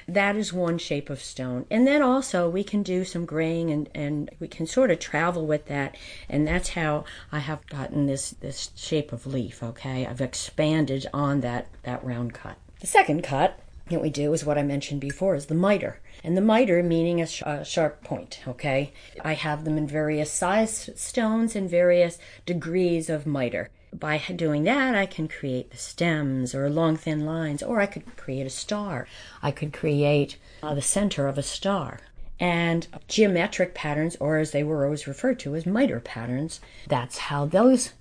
That 0.08 0.36
is 0.36 0.52
one 0.52 0.78
shape 0.78 1.10
of 1.10 1.22
stone. 1.22 1.66
And 1.70 1.86
then 1.86 2.02
also 2.02 2.48
we 2.48 2.64
can 2.64 2.82
do 2.82 3.04
some 3.04 3.24
graying 3.24 3.70
and, 3.70 3.88
and 3.94 4.30
we 4.38 4.48
can 4.48 4.66
sort 4.66 4.90
of 4.90 4.98
travel 4.98 5.46
with 5.46 5.66
that. 5.66 5.96
And 6.28 6.46
that's 6.46 6.70
how 6.70 7.04
I 7.30 7.40
have 7.40 7.66
gotten 7.66 8.06
this, 8.06 8.30
this 8.30 8.70
shape 8.74 9.12
of 9.12 9.26
leaf, 9.26 9.62
okay? 9.62 10.06
I've 10.06 10.20
expanded 10.20 11.06
on 11.12 11.40
that, 11.40 11.68
that 11.82 12.04
round 12.04 12.34
cut. 12.34 12.56
The 12.80 12.86
second 12.86 13.22
cut 13.22 13.58
that 13.90 14.02
we 14.02 14.10
do 14.10 14.32
is 14.32 14.44
what 14.44 14.58
I 14.58 14.62
mentioned 14.62 15.00
before 15.00 15.34
is 15.34 15.46
the 15.46 15.54
miter. 15.54 16.00
And 16.22 16.36
the 16.36 16.42
miter 16.42 16.82
meaning 16.82 17.20
a, 17.20 17.26
sh- 17.26 17.42
a, 17.44 17.64
sharp 17.64 18.02
point, 18.04 18.40
okay? 18.46 18.92
I 19.22 19.34
have 19.34 19.64
them 19.64 19.76
in 19.76 19.86
various 19.86 20.30
size 20.30 20.90
stones 20.94 21.56
and 21.56 21.68
various 21.68 22.18
degrees 22.46 23.10
of 23.10 23.26
miter. 23.26 23.70
By 23.92 24.18
doing 24.18 24.64
that, 24.64 24.94
I 24.94 25.06
can 25.06 25.26
create 25.26 25.70
the 25.70 25.76
stems 25.76 26.54
or 26.54 26.70
long 26.70 26.96
thin 26.96 27.26
lines, 27.26 27.62
or 27.62 27.80
I 27.80 27.86
could 27.86 28.16
create 28.16 28.46
a 28.46 28.50
star. 28.50 29.06
I 29.42 29.50
could 29.50 29.72
create 29.72 30.36
uh, 30.62 30.74
the 30.74 30.82
center 30.82 31.26
of 31.26 31.36
a 31.36 31.42
star. 31.42 32.00
And 32.38 32.86
geometric 33.08 33.74
patterns, 33.74 34.16
or 34.20 34.38
as 34.38 34.52
they 34.52 34.62
were 34.62 34.84
always 34.84 35.06
referred 35.06 35.38
to 35.40 35.54
as 35.56 35.66
miter 35.66 36.00
patterns, 36.00 36.60
that's 36.88 37.18
how 37.18 37.44
those 37.44 37.92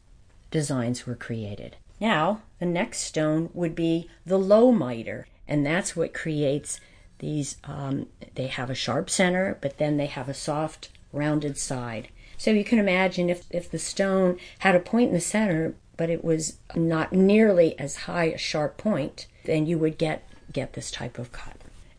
designs 0.52 1.06
were 1.06 1.16
created. 1.16 1.76
Now, 2.00 2.42
the 2.60 2.66
next 2.66 3.00
stone 3.00 3.50
would 3.54 3.76
be 3.76 4.10
the 4.26 4.40
low 4.40 4.72
miter, 4.72 5.28
and 5.48 5.66
that's 5.66 5.96
what 5.96 6.14
creates 6.14 6.80
these. 7.18 7.58
Um, 7.66 8.08
they 8.36 8.48
have 8.48 8.70
a 8.70 8.76
sharp 8.76 9.10
center, 9.10 9.58
but 9.60 9.78
then 9.78 9.98
they 9.98 10.06
have 10.06 10.30
a 10.30 10.34
soft, 10.34 10.90
rounded 11.12 11.58
side. 11.58 12.10
So 12.40 12.52
you 12.52 12.64
can 12.64 12.80
imagine 12.80 13.30
if, 13.30 13.44
if 13.50 13.70
the 13.70 13.78
stone 13.78 14.40
had 14.60 14.74
a 14.74 14.80
point 14.80 15.10
in 15.10 15.14
the 15.14 15.20
center, 15.20 15.76
but 15.98 16.10
it 16.10 16.24
was 16.24 16.58
not 16.74 17.12
nearly 17.12 17.78
as 17.78 17.98
high 18.08 18.26
a 18.26 18.38
sharp 18.38 18.78
point, 18.78 19.28
then 19.44 19.66
you 19.66 19.78
would 19.78 19.98
get, 19.98 20.24
get 20.52 20.72
this 20.72 20.90
type 20.90 21.20
of 21.20 21.34
cut. 21.34 21.58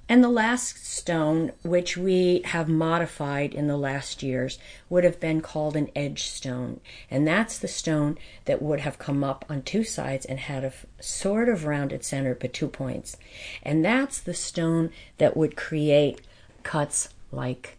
And 0.09 0.25
the 0.25 0.31
last 0.31 0.85
stone, 0.85 1.53
which 1.63 1.99
we 1.99 2.41
have 2.47 2.71
modified 2.71 3.53
in 3.53 3.67
the 3.67 3.77
last 3.77 4.23
years, 4.23 4.59
would 4.89 5.05
have 5.05 5.21
been 5.21 5.43
called 5.43 5.77
an 5.77 5.91
edge 5.95 6.23
stone. 6.23 6.81
And 7.11 7.29
that's 7.29 7.59
the 7.59 7.69
stone 7.69 8.17
that 8.47 8.63
would 8.63 8.81
have 8.81 8.99
come 8.99 9.23
up 9.23 9.45
on 9.51 9.61
two 9.61 9.85
sides 9.85 10.25
and 10.25 10.41
had 10.41 10.65
a 10.65 10.73
sort 11.01 11.51
of 11.51 11.67
rounded 11.67 12.03
center 12.03 12.35
but 12.35 12.55
two 12.55 12.69
points. 12.69 13.19
And 13.63 13.85
that's 13.85 14.19
the 14.19 14.35
stone 14.35 14.91
that 15.19 15.37
would 15.37 15.55
create 15.55 16.23
cuts 16.63 17.11
like 17.31 17.77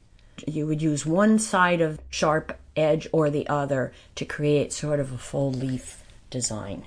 you 0.48 0.67
would 0.67 0.81
use 0.81 1.05
one 1.05 1.39
side 1.39 1.81
of 1.81 2.00
sharp 2.10 2.57
edge 2.75 3.07
or 3.12 3.29
the 3.29 3.48
other 3.48 3.91
to 4.15 4.25
create 4.25 4.74
sort 4.74 5.00
of 5.00 5.12
a 5.12 5.17
full 5.17 5.51
leaf 5.51 6.03
design. 6.29 6.86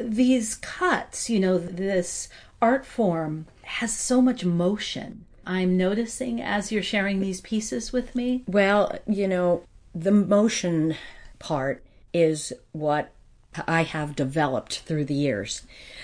These 0.00 0.56
cuts, 0.56 1.30
you 1.30 1.40
know, 1.40 1.58
this 1.58 2.28
art 2.60 2.86
form 2.86 3.46
has 3.62 3.96
so 3.96 4.20
much 4.20 4.44
motion. 4.44 5.24
I'm 5.46 5.76
noticing 5.76 6.40
as 6.40 6.72
you're 6.72 6.82
sharing 6.82 7.20
these 7.20 7.40
pieces 7.40 7.92
with 7.92 8.14
me. 8.14 8.44
Well, 8.46 8.98
you 9.06 9.28
know, 9.28 9.64
the 9.94 10.10
motion 10.12 10.96
part 11.38 11.84
is 12.12 12.52
what 12.72 13.12
I 13.68 13.82
have 13.82 14.16
developed 14.16 14.80
through 14.80 15.04
the 15.04 15.14
years. 15.14 15.62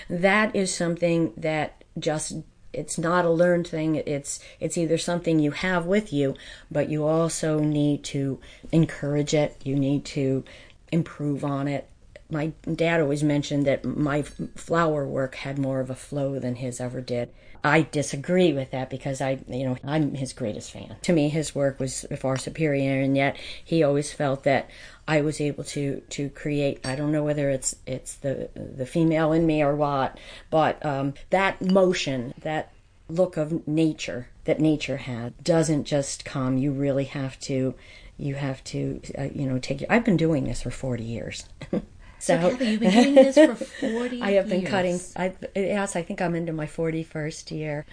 That 0.09 0.55
is 0.55 0.73
something 0.73 1.33
that 1.35 1.83
just 1.97 2.35
it's 2.73 2.97
not 2.97 3.25
a 3.25 3.29
learned 3.29 3.67
thing. 3.67 3.95
It's 3.95 4.39
it's 4.59 4.77
either 4.77 4.97
something 4.97 5.39
you 5.39 5.51
have 5.51 5.85
with 5.85 6.13
you 6.13 6.35
but 6.69 6.89
you 6.89 7.05
also 7.05 7.59
need 7.59 8.03
to 8.05 8.39
encourage 8.71 9.33
it. 9.33 9.57
You 9.63 9.75
need 9.75 10.05
to 10.05 10.43
improve 10.91 11.43
on 11.43 11.67
it 11.67 11.87
my 12.31 12.53
dad 12.73 13.01
always 13.01 13.23
mentioned 13.23 13.65
that 13.65 13.83
my 13.85 14.21
flower 14.21 15.05
work 15.05 15.35
had 15.35 15.59
more 15.59 15.79
of 15.79 15.89
a 15.89 15.95
flow 15.95 16.39
than 16.39 16.55
his 16.55 16.79
ever 16.79 17.01
did. 17.01 17.29
I 17.63 17.83
disagree 17.83 18.53
with 18.53 18.71
that 18.71 18.89
because 18.89 19.21
I, 19.21 19.39
you 19.47 19.65
know, 19.65 19.77
I'm 19.83 20.15
his 20.15 20.33
greatest 20.33 20.71
fan. 20.71 20.95
To 21.03 21.13
me, 21.13 21.29
his 21.29 21.53
work 21.53 21.79
was 21.79 22.05
far 22.17 22.37
superior, 22.37 23.01
and 23.01 23.15
yet 23.15 23.37
he 23.63 23.83
always 23.83 24.11
felt 24.11 24.43
that 24.45 24.69
I 25.07 25.21
was 25.21 25.39
able 25.39 25.63
to 25.65 26.01
to 26.09 26.29
create. 26.29 26.85
I 26.85 26.95
don't 26.95 27.11
know 27.11 27.23
whether 27.23 27.49
it's 27.49 27.75
it's 27.85 28.15
the 28.15 28.49
the 28.55 28.87
female 28.87 29.31
in 29.31 29.45
me 29.45 29.61
or 29.61 29.75
what, 29.75 30.17
but 30.49 30.83
um, 30.83 31.13
that 31.29 31.61
motion, 31.61 32.33
that 32.41 32.73
look 33.07 33.37
of 33.37 33.67
nature 33.67 34.29
that 34.45 34.59
nature 34.59 34.97
had, 34.97 35.43
doesn't 35.43 35.83
just 35.83 36.25
come. 36.25 36.57
You 36.57 36.71
really 36.71 37.05
have 37.05 37.39
to. 37.41 37.75
You 38.17 38.35
have 38.35 38.63
to, 38.65 39.01
uh, 39.17 39.29
you 39.33 39.47
know, 39.47 39.57
take. 39.57 39.83
I've 39.89 40.05
been 40.05 40.17
doing 40.17 40.45
this 40.45 40.61
for 40.61 40.71
forty 40.71 41.03
years. 41.03 41.45
So, 42.21 42.37
Kathy, 42.37 42.65
you've 42.65 42.79
been 42.79 42.91
doing 42.91 43.15
this 43.15 43.35
for 43.35 43.55
40 43.79 44.21
I 44.21 44.31
have 44.33 44.47
been 44.47 44.61
years. 44.61 44.69
cutting. 44.69 44.99
I, 45.15 45.33
yes, 45.55 45.95
I 45.95 46.03
think 46.03 46.21
I'm 46.21 46.35
into 46.35 46.53
my 46.53 46.67
41st 46.67 47.49
year. 47.49 47.85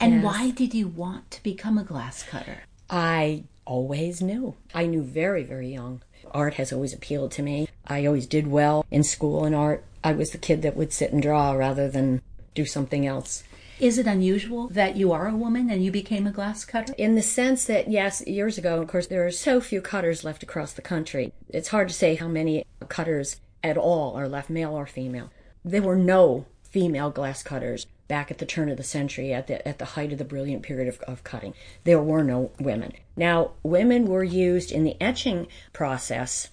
And 0.00 0.14
yes. 0.14 0.24
why 0.24 0.50
did 0.50 0.74
you 0.74 0.88
want 0.88 1.30
to 1.30 1.42
become 1.44 1.78
a 1.78 1.84
glass 1.84 2.24
cutter? 2.24 2.62
I 2.90 3.44
always 3.64 4.20
knew. 4.20 4.56
I 4.74 4.86
knew 4.86 5.02
very, 5.02 5.44
very 5.44 5.72
young. 5.72 6.02
Art 6.32 6.54
has 6.54 6.72
always 6.72 6.92
appealed 6.92 7.30
to 7.32 7.42
me. 7.42 7.68
I 7.86 8.04
always 8.06 8.26
did 8.26 8.48
well 8.48 8.84
in 8.90 9.04
school 9.04 9.46
in 9.46 9.54
art. 9.54 9.84
I 10.02 10.12
was 10.12 10.30
the 10.30 10.38
kid 10.38 10.62
that 10.62 10.76
would 10.76 10.92
sit 10.92 11.12
and 11.12 11.22
draw 11.22 11.52
rather 11.52 11.88
than 11.88 12.22
do 12.56 12.66
something 12.66 13.06
else. 13.06 13.44
Is 13.78 13.98
it 13.98 14.06
unusual 14.06 14.68
that 14.68 14.96
you 14.96 15.12
are 15.12 15.28
a 15.28 15.36
woman 15.36 15.70
and 15.70 15.84
you 15.84 15.92
became 15.92 16.26
a 16.26 16.32
glass 16.32 16.64
cutter? 16.64 16.94
In 16.96 17.14
the 17.14 17.22
sense 17.22 17.66
that, 17.66 17.88
yes, 17.88 18.26
years 18.26 18.56
ago, 18.56 18.80
of 18.80 18.88
course, 18.88 19.06
there 19.06 19.26
are 19.26 19.30
so 19.30 19.60
few 19.60 19.80
cutters 19.80 20.24
left 20.24 20.42
across 20.42 20.72
the 20.72 20.82
country. 20.82 21.32
It's 21.50 21.68
hard 21.68 21.88
to 21.88 21.94
say 21.94 22.14
how 22.14 22.26
many 22.26 22.64
cutters 22.88 23.36
at 23.68 23.76
all 23.76 24.16
are 24.16 24.28
left, 24.28 24.50
male 24.50 24.72
or 24.72 24.86
female. 24.86 25.30
There 25.64 25.82
were 25.82 25.96
no 25.96 26.46
female 26.62 27.10
glass 27.10 27.42
cutters 27.42 27.86
back 28.08 28.30
at 28.30 28.38
the 28.38 28.46
turn 28.46 28.68
of 28.68 28.76
the 28.76 28.82
century, 28.82 29.32
at 29.32 29.46
the 29.46 29.66
at 29.66 29.78
the 29.78 29.84
height 29.84 30.12
of 30.12 30.18
the 30.18 30.24
brilliant 30.24 30.62
period 30.62 30.88
of, 30.88 31.00
of 31.00 31.24
cutting. 31.24 31.54
There 31.84 32.00
were 32.00 32.22
no 32.22 32.50
women. 32.60 32.92
Now, 33.16 33.52
women 33.62 34.06
were 34.06 34.24
used 34.24 34.70
in 34.70 34.84
the 34.84 34.96
etching 35.00 35.48
process 35.72 36.48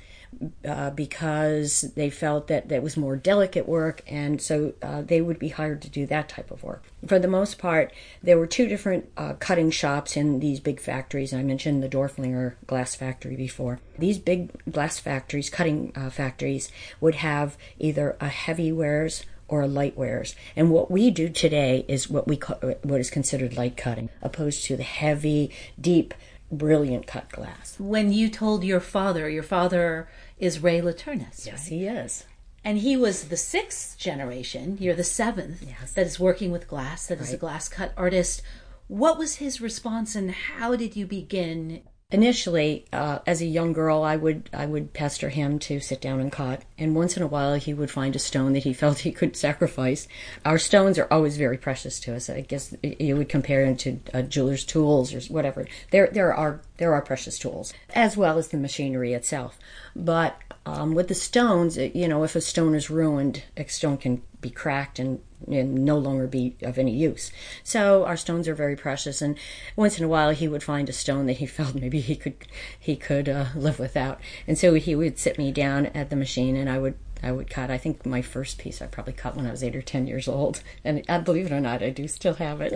uh, 0.68 0.90
because 0.92 1.82
they 1.96 2.10
felt 2.10 2.48
that 2.48 2.70
that 2.70 2.84
was 2.84 2.98
more 2.98 3.16
delicate 3.16 3.68
work, 3.68 4.02
and 4.08 4.42
so 4.42 4.74
uh, 4.82 5.02
they 5.02 5.22
would 5.22 5.40
be 5.40 5.50
hired 5.50 5.82
to 5.82 5.90
do 5.90 6.06
that 6.08 6.30
type 6.30 6.52
of 6.52 6.64
work. 6.64 6.84
For 7.08 7.20
the 7.20 7.28
most 7.28 7.58
part, 7.58 7.94
there 8.22 8.38
were 8.38 8.48
two 8.48 8.68
different 8.68 9.10
uh, 9.18 9.34
cutting 9.34 9.72
shops 9.72 10.16
in 10.16 10.40
these 10.40 10.60
big 10.60 10.80
factories. 10.80 11.34
I 11.34 11.44
mentioned 11.44 11.84
the 11.84 11.90
Dorflinger 11.90 12.56
glass 12.68 12.96
factory 12.96 13.36
before. 13.36 13.80
These 13.98 14.20
big 14.20 14.52
glass 14.72 15.00
factories, 15.00 15.50
cutting 15.50 15.92
uh, 15.96 16.10
factories, 16.10 16.72
would 17.00 17.16
have 17.16 17.58
either 17.80 18.16
a 18.20 18.30
heavy 18.30 18.72
wares 18.72 19.26
or 19.48 19.62
a 19.62 19.68
light 19.68 19.96
wares. 19.98 20.36
And 20.56 20.72
what 20.72 20.90
we 20.90 21.12
do 21.12 21.30
today 21.30 21.86
is 21.88 22.10
what 22.10 22.28
we 22.28 22.38
call, 22.38 22.58
what 22.82 23.00
is 23.00 23.10
considered 23.12 23.56
light 23.56 23.78
cutting, 23.78 24.10
opposed 24.22 24.66
to 24.66 24.76
the 24.76 24.84
heavy, 24.84 25.52
deep, 25.80 26.14
brilliant 26.54 27.08
cut 27.08 27.30
glass. 27.30 27.76
When 27.80 28.12
you 28.12 28.30
told 28.30 28.64
your 28.64 28.80
father, 28.80 29.30
your 29.30 29.44
father 29.44 30.10
is 30.38 30.62
Ray 30.62 30.82
Laturnus. 30.82 31.46
Yes, 31.46 31.64
right? 31.64 31.70
he 31.70 31.88
is. 31.88 32.26
And 32.64 32.78
he 32.78 32.96
was 32.96 33.28
the 33.28 33.38
sixth 33.38 33.98
generation. 33.98 34.78
You're 34.80 34.96
the 34.96 35.04
seventh 35.04 35.64
yes. 35.68 35.94
that 35.94 36.06
is 36.06 36.20
working 36.20 36.52
with 36.52 36.68
glass, 36.68 37.08
that 37.08 37.20
right. 37.20 37.28
is 37.28 37.34
a 37.34 37.38
glass 37.38 37.68
cut 37.68 37.94
artist. 37.98 38.42
What 38.88 39.18
was 39.18 39.36
his 39.36 39.60
response, 39.60 40.16
and 40.16 40.32
how 40.32 40.76
did 40.76 40.96
you 40.96 41.06
begin? 41.06 41.82
Initially, 42.14 42.86
uh, 42.94 43.20
as 43.26 43.42
a 43.42 43.46
young 43.48 43.74
girl, 43.74 44.04
I 44.04 44.18
would 44.18 44.48
I 44.54 44.68
would 44.68 44.94
pester 44.94 45.30
him 45.30 45.58
to 45.60 45.80
sit 45.80 46.00
down 46.00 46.20
and 46.20 46.32
cut, 46.32 46.62
and 46.78 46.96
once 46.96 47.18
in 47.18 47.24
a 47.24 47.28
while 47.28 47.56
he 47.56 47.74
would 47.74 47.90
find 47.90 48.16
a 48.16 48.20
stone 48.20 48.54
that 48.54 48.66
he 48.66 48.72
felt 48.82 49.00
he 49.00 49.12
could 49.12 49.36
sacrifice. 49.36 50.08
Our 50.46 50.60
stones 50.60 51.00
are 51.00 51.08
always 51.10 51.38
very 51.38 51.58
precious 51.58 52.00
to 52.02 52.16
us. 52.16 52.30
I 52.30 52.42
guess 52.42 52.76
you 52.84 53.18
would 53.18 53.30
compare 53.30 53.66
them 53.66 53.78
to 53.78 54.00
a 54.14 54.22
jeweler's 54.22 54.64
tools 54.64 55.12
or 55.12 55.34
whatever. 55.34 55.68
They're 55.90 56.06
they're 56.06 56.36
our 56.36 56.62
there 56.78 56.94
are 56.94 57.02
precious 57.02 57.38
tools, 57.38 57.74
as 57.94 58.18
well 58.18 58.38
as 58.38 58.50
the 58.50 58.58
machinery 58.58 59.14
itself. 59.14 59.60
But 59.96 60.40
um, 60.66 60.96
with 60.96 61.08
the 61.08 61.16
stones, 61.16 61.78
you 61.78 62.08
know, 62.08 62.24
if 62.24 62.36
a 62.36 62.42
stone 62.42 62.74
is 62.74 62.90
ruined, 62.90 63.44
a 63.58 63.68
stone 63.68 63.98
can 63.98 64.22
be 64.42 64.50
cracked 64.50 64.98
and, 64.98 65.22
and, 65.48 65.86
no 65.86 65.98
longer 65.98 66.26
be 66.28 66.56
of 66.62 66.78
any 66.78 66.92
use. 66.92 67.32
So 67.64 68.06
our 68.06 68.18
stones 68.18 68.48
are 68.48 68.56
very 68.56 68.76
precious, 68.76 69.22
and 69.22 69.38
once 69.76 69.98
in 69.98 70.06
a 70.06 70.08
while 70.08 70.32
he 70.32 70.48
would 70.48 70.64
find 70.64 70.90
a 70.90 70.94
stone 70.94 71.26
that 71.28 71.38
he 71.38 71.46
felt 71.58 71.76
maybe 71.76 72.00
he 72.00 72.16
could 72.16 72.36
he 72.80 72.96
could 72.96 73.30
uh, 73.30 73.48
live 73.56 73.80
without, 73.80 74.20
and 74.48 74.58
so 74.58 74.74
he 74.74 74.96
would 74.96 75.20
sit 75.20 75.38
me 75.38 75.52
down 75.52 75.88
at 75.88 76.10
the 76.10 76.16
machine, 76.16 76.56
and 76.56 76.70
I 76.70 76.80
would 76.80 76.96
I 77.24 77.32
would 77.32 77.50
cut. 77.50 77.72
I 77.72 77.78
think 77.78 78.06
my 78.06 78.22
first 78.22 78.58
piece 78.58 78.82
I 78.82 78.88
probably 78.88 79.14
cut 79.14 79.36
when 79.36 79.48
I 79.48 79.52
was 79.52 79.64
eight 79.64 79.76
or 79.76 79.82
ten 79.82 80.08
years 80.08 80.28
old, 80.28 80.62
and 80.84 81.04
uh, 81.08 81.20
believe 81.20 81.46
it 81.46 81.52
or 81.52 81.62
not, 81.62 81.82
I 81.82 81.90
do 81.90 82.08
still 82.08 82.36
have 82.36 82.62
it. 82.62 82.74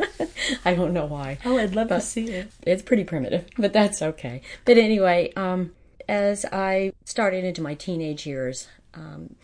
I 0.66 0.74
don't 0.74 0.94
know 0.94 1.06
why. 1.06 1.38
Oh, 1.46 1.58
I'd 1.58 1.76
love 1.76 1.90
to 1.90 2.02
see 2.02 2.30
it. 2.30 2.52
It's 2.64 2.82
pretty 2.82 3.04
primitive, 3.04 3.46
but 3.58 3.74
that's 3.74 4.02
okay. 4.02 4.42
But 4.66 4.78
anyway, 4.78 5.34
um, 5.36 5.74
as 6.08 6.46
I 6.46 6.94
started 7.04 7.44
into 7.44 7.62
my 7.62 7.76
teenage 7.76 8.26
years, 8.26 8.68
um, 8.94 9.36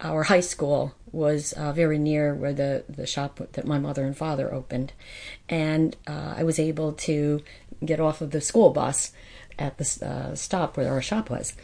our 0.00 0.24
high 0.24 0.40
school 0.40 0.94
was 1.10 1.52
uh, 1.52 1.72
very 1.72 1.98
near 1.98 2.34
where 2.34 2.52
the, 2.52 2.84
the 2.88 3.06
shop 3.06 3.40
that 3.52 3.66
my 3.66 3.78
mother 3.78 4.04
and 4.04 4.16
father 4.16 4.52
opened. 4.52 4.92
And 5.48 5.96
uh, 6.06 6.34
I 6.36 6.42
was 6.42 6.58
able 6.58 6.92
to 6.92 7.42
get 7.84 8.00
off 8.00 8.20
of 8.20 8.30
the 8.30 8.40
school 8.40 8.70
bus 8.70 9.12
at 9.58 9.78
the 9.78 10.06
uh, 10.06 10.34
stop 10.34 10.76
where 10.76 10.90
our 10.90 11.02
shop 11.02 11.30
was. 11.30 11.54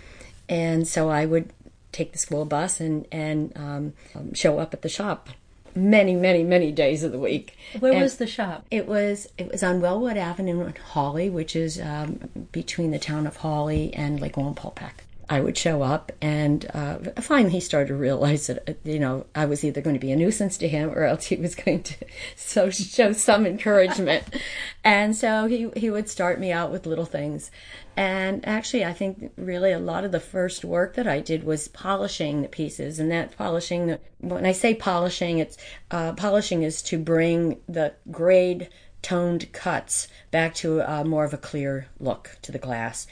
And 0.48 0.86
so 0.86 1.10
I 1.10 1.26
would 1.26 1.52
take 1.98 2.12
the 2.12 2.18
school 2.18 2.44
bus 2.44 2.80
and, 2.80 3.06
and 3.10 3.52
um, 3.56 3.92
show 4.34 4.58
up 4.58 4.72
at 4.72 4.82
the 4.82 4.88
shop 4.88 5.28
many, 5.74 6.14
many, 6.14 6.42
many 6.42 6.72
days 6.72 7.02
of 7.02 7.12
the 7.12 7.18
week. 7.18 7.56
Where 7.78 7.92
and 7.92 8.02
was 8.02 8.16
the 8.16 8.26
shop? 8.26 8.66
It 8.70 8.86
was 8.86 9.28
it 9.38 9.50
was 9.50 9.62
on 9.62 9.80
Wellwood 9.80 10.16
Avenue 10.16 10.64
in 10.66 10.74
Hawley, 10.74 11.30
which 11.30 11.54
is 11.54 11.80
um, 11.80 12.48
between 12.52 12.90
the 12.90 12.98
town 12.98 13.26
of 13.26 13.36
Hawley 13.36 13.92
and 13.94 14.20
Lake 14.20 14.34
Wallenpaupack. 14.34 15.04
I 15.30 15.40
would 15.40 15.58
show 15.58 15.82
up, 15.82 16.10
and 16.22 16.66
uh, 16.72 16.98
finally 17.20 17.50
he 17.50 17.60
started 17.60 17.88
to 17.88 17.94
realize 17.94 18.46
that 18.46 18.78
you 18.84 18.98
know 18.98 19.26
I 19.34 19.44
was 19.44 19.62
either 19.62 19.82
going 19.82 19.94
to 19.94 20.00
be 20.00 20.10
a 20.10 20.16
nuisance 20.16 20.56
to 20.58 20.68
him 20.68 20.90
or 20.90 21.04
else 21.04 21.26
he 21.26 21.36
was 21.36 21.54
going 21.54 21.82
to 21.82 21.94
so 22.36 22.70
show 22.70 23.12
some 23.12 23.44
encouragement, 23.44 24.24
and 24.84 25.14
so 25.14 25.46
he 25.46 25.70
he 25.76 25.90
would 25.90 26.08
start 26.08 26.40
me 26.40 26.50
out 26.50 26.72
with 26.72 26.86
little 26.86 27.04
things, 27.04 27.50
and 27.94 28.46
actually 28.48 28.84
I 28.86 28.94
think 28.94 29.32
really 29.36 29.70
a 29.70 29.78
lot 29.78 30.04
of 30.04 30.12
the 30.12 30.20
first 30.20 30.64
work 30.64 30.94
that 30.94 31.06
I 31.06 31.20
did 31.20 31.44
was 31.44 31.68
polishing 31.68 32.40
the 32.40 32.48
pieces, 32.48 32.98
and 32.98 33.10
that 33.10 33.36
polishing 33.36 33.98
when 34.20 34.46
I 34.46 34.52
say 34.52 34.74
polishing, 34.74 35.38
it's 35.40 35.58
uh, 35.90 36.14
polishing 36.14 36.62
is 36.62 36.80
to 36.82 36.98
bring 36.98 37.60
the 37.68 37.92
grade 38.10 38.70
toned 39.02 39.52
cuts 39.52 40.08
back 40.30 40.54
to 40.54 40.80
uh, 40.80 41.04
more 41.04 41.24
of 41.24 41.34
a 41.34 41.38
clear 41.38 41.88
look 42.00 42.38
to 42.42 42.50
the 42.50 42.58
glass, 42.58 43.06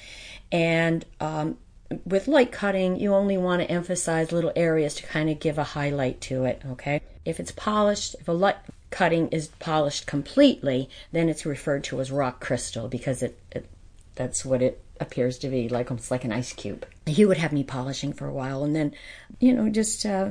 and 0.51 1.05
um, 1.21 1.59
with 2.05 2.29
light 2.29 2.53
cutting, 2.53 2.99
you 2.99 3.15
only 3.15 3.37
want 3.37 3.63
to 3.63 3.71
emphasize 3.71 4.33
little 4.33 4.53
areas 4.57 4.95
to 4.95 5.03
kind 5.05 5.31
of 5.31 5.41
give 5.41 5.59
a 5.59 5.65
highlight 5.65 6.21
to 6.23 6.45
it, 6.45 6.63
okay? 6.71 7.01
If 7.25 7.39
it's 7.41 7.53
polished, 7.53 8.17
if 8.21 8.29
a 8.29 8.33
light 8.33 8.57
cutting 8.91 9.29
is 9.29 9.49
polished 9.59 10.07
completely, 10.07 10.89
then 11.13 11.29
it's 11.29 11.47
referred 11.47 11.85
to 11.85 12.01
as 12.01 12.11
rock 12.11 12.41
crystal 12.41 12.89
because 12.89 13.23
it, 13.23 13.39
it 13.53 13.67
that's 14.15 14.45
what 14.45 14.63
it 14.63 14.83
appears 15.01 15.39
to 15.39 15.49
be 15.49 15.69
like 15.69 15.91
almost 15.91 16.11
like 16.11 16.25
an 16.25 16.33
ice 16.33 16.53
cube. 16.53 16.87
He 17.07 17.25
would 17.25 17.37
have 17.37 17.53
me 17.53 17.63
polishing 17.63 18.13
for 18.13 18.27
a 18.27 18.33
while, 18.33 18.65
and 18.65 18.75
then, 18.75 18.95
you 19.39 19.53
know, 19.53 19.69
just 19.69 20.05
uh, 20.05 20.31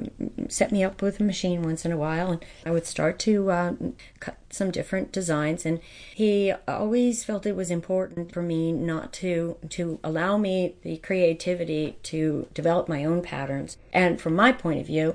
set 0.49 0.71
me 0.71 0.83
up 0.83 1.01
with 1.01 1.19
a 1.19 1.23
machine 1.23 1.63
once 1.63 1.85
in 1.85 1.91
a 1.91 1.97
while, 1.97 2.31
and 2.31 2.45
I 2.65 2.71
would 2.71 2.85
start 2.85 3.17
to 3.19 3.49
uh, 3.49 3.73
cut 4.19 4.37
some 4.49 4.71
different 4.71 5.11
designs. 5.11 5.65
And 5.65 5.79
he 6.13 6.53
always 6.67 7.23
felt 7.23 7.45
it 7.45 7.55
was 7.55 7.71
important 7.71 8.33
for 8.33 8.41
me 8.41 8.71
not 8.71 9.13
to 9.13 9.57
to 9.69 9.99
allow 10.03 10.37
me 10.37 10.75
the 10.81 10.97
creativity 10.97 11.97
to 12.03 12.47
develop 12.53 12.89
my 12.89 13.05
own 13.05 13.21
patterns. 13.21 13.77
And 13.93 14.19
from 14.19 14.35
my 14.35 14.51
point 14.51 14.81
of 14.81 14.87
view, 14.87 15.13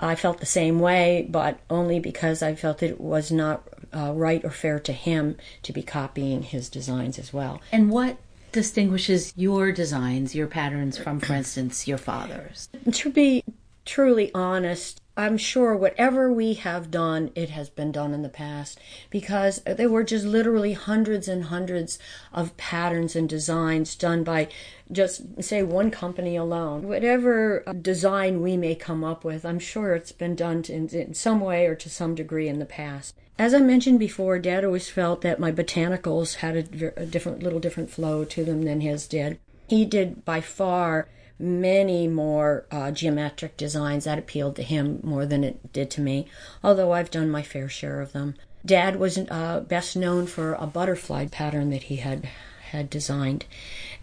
I 0.00 0.14
felt 0.14 0.40
the 0.40 0.46
same 0.46 0.80
way, 0.80 1.26
but 1.28 1.60
only 1.70 2.00
because 2.00 2.42
I 2.42 2.54
felt 2.54 2.82
it 2.82 3.00
was 3.00 3.30
not 3.30 3.68
uh, 3.94 4.12
right 4.12 4.44
or 4.44 4.50
fair 4.50 4.80
to 4.80 4.92
him 4.92 5.36
to 5.62 5.72
be 5.72 5.82
copying 5.82 6.42
his 6.42 6.68
designs 6.68 7.18
as 7.18 7.32
well. 7.32 7.60
And 7.70 7.90
what 7.90 8.16
distinguishes 8.54 9.34
your 9.36 9.72
designs, 9.72 10.34
your 10.34 10.46
patterns 10.46 10.96
from, 10.96 11.18
for 11.18 11.34
instance, 11.34 11.88
your 11.88 11.98
father's? 11.98 12.68
To 12.90 13.10
be 13.10 13.42
truly 13.84 14.30
honest, 14.32 15.00
I'm 15.16 15.36
sure 15.36 15.76
whatever 15.76 16.32
we 16.32 16.54
have 16.54 16.90
done, 16.90 17.32
it 17.34 17.50
has 17.50 17.68
been 17.68 17.90
done 17.90 18.14
in 18.14 18.22
the 18.22 18.28
past 18.28 18.80
because 19.10 19.60
there 19.64 19.88
were 19.88 20.04
just 20.04 20.24
literally 20.24 20.72
hundreds 20.72 21.26
and 21.26 21.44
hundreds 21.44 21.98
of 22.32 22.56
patterns 22.56 23.16
and 23.16 23.28
designs 23.28 23.96
done 23.96 24.22
by 24.22 24.48
just 24.90 25.42
say 25.42 25.62
one 25.64 25.90
company 25.90 26.36
alone. 26.36 26.86
Whatever 26.86 27.62
uh, 27.66 27.72
design 27.72 28.40
we 28.40 28.56
may 28.56 28.76
come 28.76 29.02
up 29.02 29.24
with, 29.24 29.44
I'm 29.44 29.58
sure 29.58 29.94
it's 29.94 30.12
been 30.12 30.36
done 30.36 30.64
in, 30.68 30.88
in 30.88 31.14
some 31.14 31.40
way 31.40 31.66
or 31.66 31.74
to 31.74 31.90
some 31.90 32.14
degree 32.14 32.48
in 32.48 32.60
the 32.60 32.66
past. 32.66 33.14
As 33.38 33.52
I 33.52 33.58
mentioned 33.58 33.98
before, 33.98 34.38
Dad 34.38 34.64
always 34.64 34.88
felt 34.88 35.22
that 35.22 35.40
my 35.40 35.50
botanicals 35.50 36.36
had 36.36 36.56
a, 36.56 37.00
a 37.00 37.06
different, 37.06 37.42
little 37.42 37.58
different 37.58 37.90
flow 37.90 38.24
to 38.24 38.44
them 38.44 38.62
than 38.62 38.80
his 38.80 39.08
did. 39.08 39.38
He 39.66 39.84
did 39.84 40.24
by 40.24 40.40
far 40.40 41.08
many 41.38 42.06
more 42.06 42.64
uh, 42.70 42.92
geometric 42.92 43.56
designs 43.56 44.04
that 44.04 44.18
appealed 44.18 44.54
to 44.56 44.62
him 44.62 45.00
more 45.02 45.26
than 45.26 45.42
it 45.42 45.72
did 45.72 45.90
to 45.90 46.00
me, 46.00 46.26
although 46.62 46.92
I've 46.92 47.10
done 47.10 47.28
my 47.28 47.42
fair 47.42 47.68
share 47.68 48.00
of 48.00 48.12
them. 48.12 48.34
Dad 48.64 48.96
was 48.96 49.18
uh, 49.18 49.60
best 49.60 49.96
known 49.96 50.26
for 50.26 50.54
a 50.54 50.66
butterfly 50.66 51.26
pattern 51.26 51.70
that 51.70 51.84
he 51.84 51.96
had 51.96 52.28
had 52.70 52.88
designed, 52.88 53.44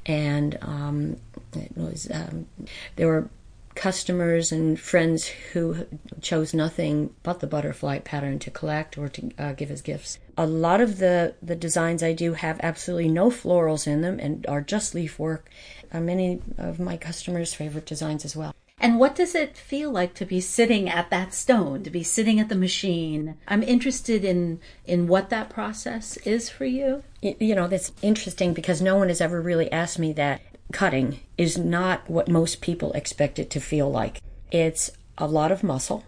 and 0.05 0.57
um, 0.61 1.17
it 1.53 1.75
was 1.75 2.07
um, 2.13 2.47
there 2.95 3.07
were 3.07 3.29
customers 3.75 4.51
and 4.51 4.79
friends 4.79 5.27
who 5.27 5.85
chose 6.21 6.53
nothing 6.53 7.13
but 7.23 7.39
the 7.39 7.47
butterfly 7.47 7.99
pattern 7.99 8.39
to 8.39 8.51
collect 8.51 8.97
or 8.97 9.09
to 9.09 9.31
uh, 9.37 9.53
give 9.53 9.71
as 9.71 9.81
gifts. 9.81 10.19
A 10.37 10.45
lot 10.45 10.81
of 10.81 10.97
the, 10.97 11.35
the 11.41 11.55
designs 11.55 12.03
I 12.03 12.13
do 12.13 12.33
have 12.33 12.59
absolutely 12.61 13.09
no 13.09 13.29
florals 13.29 13.87
in 13.87 14.01
them 14.01 14.19
and 14.19 14.45
are 14.47 14.61
just 14.61 14.95
leaf 14.95 15.19
work. 15.19 15.49
Are 15.93 15.99
uh, 15.99 16.03
many 16.03 16.41
of 16.57 16.79
my 16.79 16.97
customers' 16.97 17.53
favorite 17.53 17.85
designs 17.85 18.23
as 18.23 18.35
well. 18.35 18.55
And 18.81 18.97
what 18.97 19.13
does 19.13 19.35
it 19.35 19.55
feel 19.55 19.91
like 19.91 20.15
to 20.15 20.25
be 20.25 20.41
sitting 20.41 20.89
at 20.89 21.11
that 21.11 21.35
stone, 21.35 21.83
to 21.83 21.91
be 21.91 22.01
sitting 22.01 22.39
at 22.39 22.49
the 22.49 22.55
machine? 22.55 23.35
I'm 23.47 23.61
interested 23.61 24.25
in 24.25 24.59
in 24.85 25.07
what 25.07 25.29
that 25.29 25.51
process 25.51 26.17
is 26.17 26.49
for 26.49 26.65
you. 26.65 27.03
You 27.21 27.53
know, 27.53 27.67
that's 27.67 27.91
interesting 28.01 28.53
because 28.53 28.81
no 28.81 28.97
one 28.97 29.09
has 29.09 29.21
ever 29.21 29.39
really 29.39 29.71
asked 29.71 29.99
me 29.99 30.13
that 30.13 30.41
cutting 30.71 31.19
is 31.37 31.57
not 31.57 32.09
what 32.09 32.27
most 32.27 32.61
people 32.61 32.91
expect 32.93 33.39
it 33.39 33.49
to 33.51 33.59
feel 33.59 33.89
like. 33.89 34.21
It's 34.51 34.91
a 35.17 35.27
lot 35.27 35.51
of 35.51 35.63
muscle, 35.63 36.03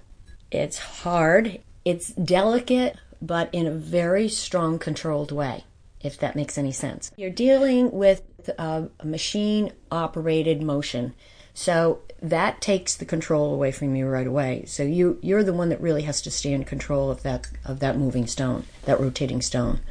it's 0.51 0.77
hard, 0.77 1.59
it's 1.85 2.09
delicate, 2.09 2.97
but 3.21 3.49
in 3.53 3.67
a 3.67 3.71
very 3.71 4.27
strong, 4.27 4.79
controlled 4.79 5.31
way, 5.31 5.63
if 6.01 6.17
that 6.19 6.35
makes 6.35 6.57
any 6.57 6.71
sense. 6.71 7.11
You're 7.15 7.29
dealing 7.29 7.91
with 7.91 8.21
uh, 8.57 8.87
a 8.99 9.05
machine 9.05 9.71
operated 9.91 10.61
motion. 10.61 11.13
So 11.53 12.01
that 12.21 12.61
takes 12.61 12.95
the 12.95 13.05
control 13.05 13.53
away 13.53 13.71
from 13.71 13.95
you 13.95 14.07
right 14.07 14.25
away. 14.25 14.65
So 14.65 14.83
you 14.83 15.19
you're 15.21 15.43
the 15.43 15.53
one 15.53 15.69
that 15.69 15.79
really 15.79 16.01
has 16.03 16.21
to 16.23 16.31
stay 16.31 16.51
in 16.51 16.63
control 16.63 17.11
of 17.11 17.21
that 17.23 17.47
of 17.63 17.79
that 17.79 17.97
moving 17.97 18.27
stone, 18.27 18.65
that 18.85 18.99
rotating 18.99 19.41
stone. 19.41 19.81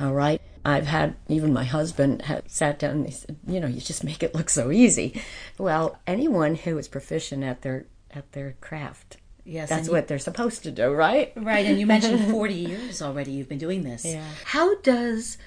All 0.00 0.14
right. 0.14 0.40
I've 0.64 0.86
had 0.86 1.16
even 1.28 1.52
my 1.52 1.64
husband 1.64 2.22
had 2.22 2.48
sat 2.50 2.78
down 2.78 2.90
and 2.92 3.06
he 3.06 3.12
said, 3.12 3.36
you 3.46 3.60
know, 3.60 3.66
you 3.66 3.80
just 3.80 4.04
make 4.04 4.22
it 4.22 4.34
look 4.34 4.48
so 4.48 4.70
easy. 4.70 5.20
Well, 5.58 5.98
anyone 6.06 6.54
who 6.54 6.78
is 6.78 6.88
proficient 6.88 7.42
at 7.42 7.62
their 7.62 7.86
at 8.10 8.30
their 8.32 8.54
craft, 8.60 9.16
yes, 9.44 9.68
that's 9.68 9.88
you, 9.88 9.92
what 9.92 10.08
they're 10.08 10.18
supposed 10.18 10.62
to 10.64 10.70
do, 10.70 10.92
right? 10.92 11.32
Right. 11.36 11.66
And 11.66 11.80
you 11.80 11.86
mentioned 11.86 12.20
40 12.30 12.54
years 12.54 13.02
already 13.02 13.32
you've 13.32 13.48
been 13.48 13.58
doing 13.58 13.82
this. 13.82 14.04
Yeah. 14.04 14.24
How 14.46 14.76
does 14.80 15.38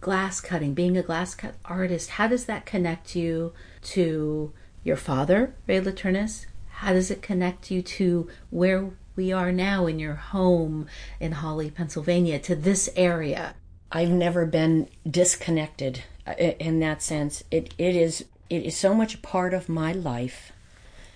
glass 0.00 0.40
cutting, 0.40 0.74
being 0.74 0.96
a 0.98 1.02
glass 1.02 1.34
cut 1.34 1.54
artist, 1.64 2.10
how 2.10 2.26
does 2.26 2.44
that 2.46 2.66
connect 2.66 3.16
you 3.16 3.52
to 3.82 4.52
your 4.82 4.96
father, 4.96 5.54
Ray 5.66 5.80
Laturnus? 5.80 6.46
How 6.68 6.92
does 6.92 7.10
it 7.10 7.22
connect 7.22 7.70
you 7.70 7.80
to 7.82 8.28
where 8.50 8.90
we 9.16 9.32
are 9.32 9.52
now 9.52 9.86
in 9.86 9.98
your 9.98 10.16
home 10.16 10.88
in 11.20 11.32
Hawley, 11.32 11.70
Pennsylvania, 11.70 12.38
to 12.40 12.54
this 12.54 12.90
area? 12.96 13.54
I've 13.96 14.10
never 14.10 14.44
been 14.44 14.88
disconnected 15.08 16.02
uh, 16.26 16.32
in 16.32 16.80
that 16.80 17.00
sense. 17.00 17.44
It 17.52 17.72
it 17.78 17.94
is 17.94 18.24
it 18.50 18.64
is 18.64 18.76
so 18.76 18.92
much 18.92 19.14
a 19.14 19.18
part 19.18 19.54
of 19.54 19.68
my 19.68 19.92
life 19.92 20.50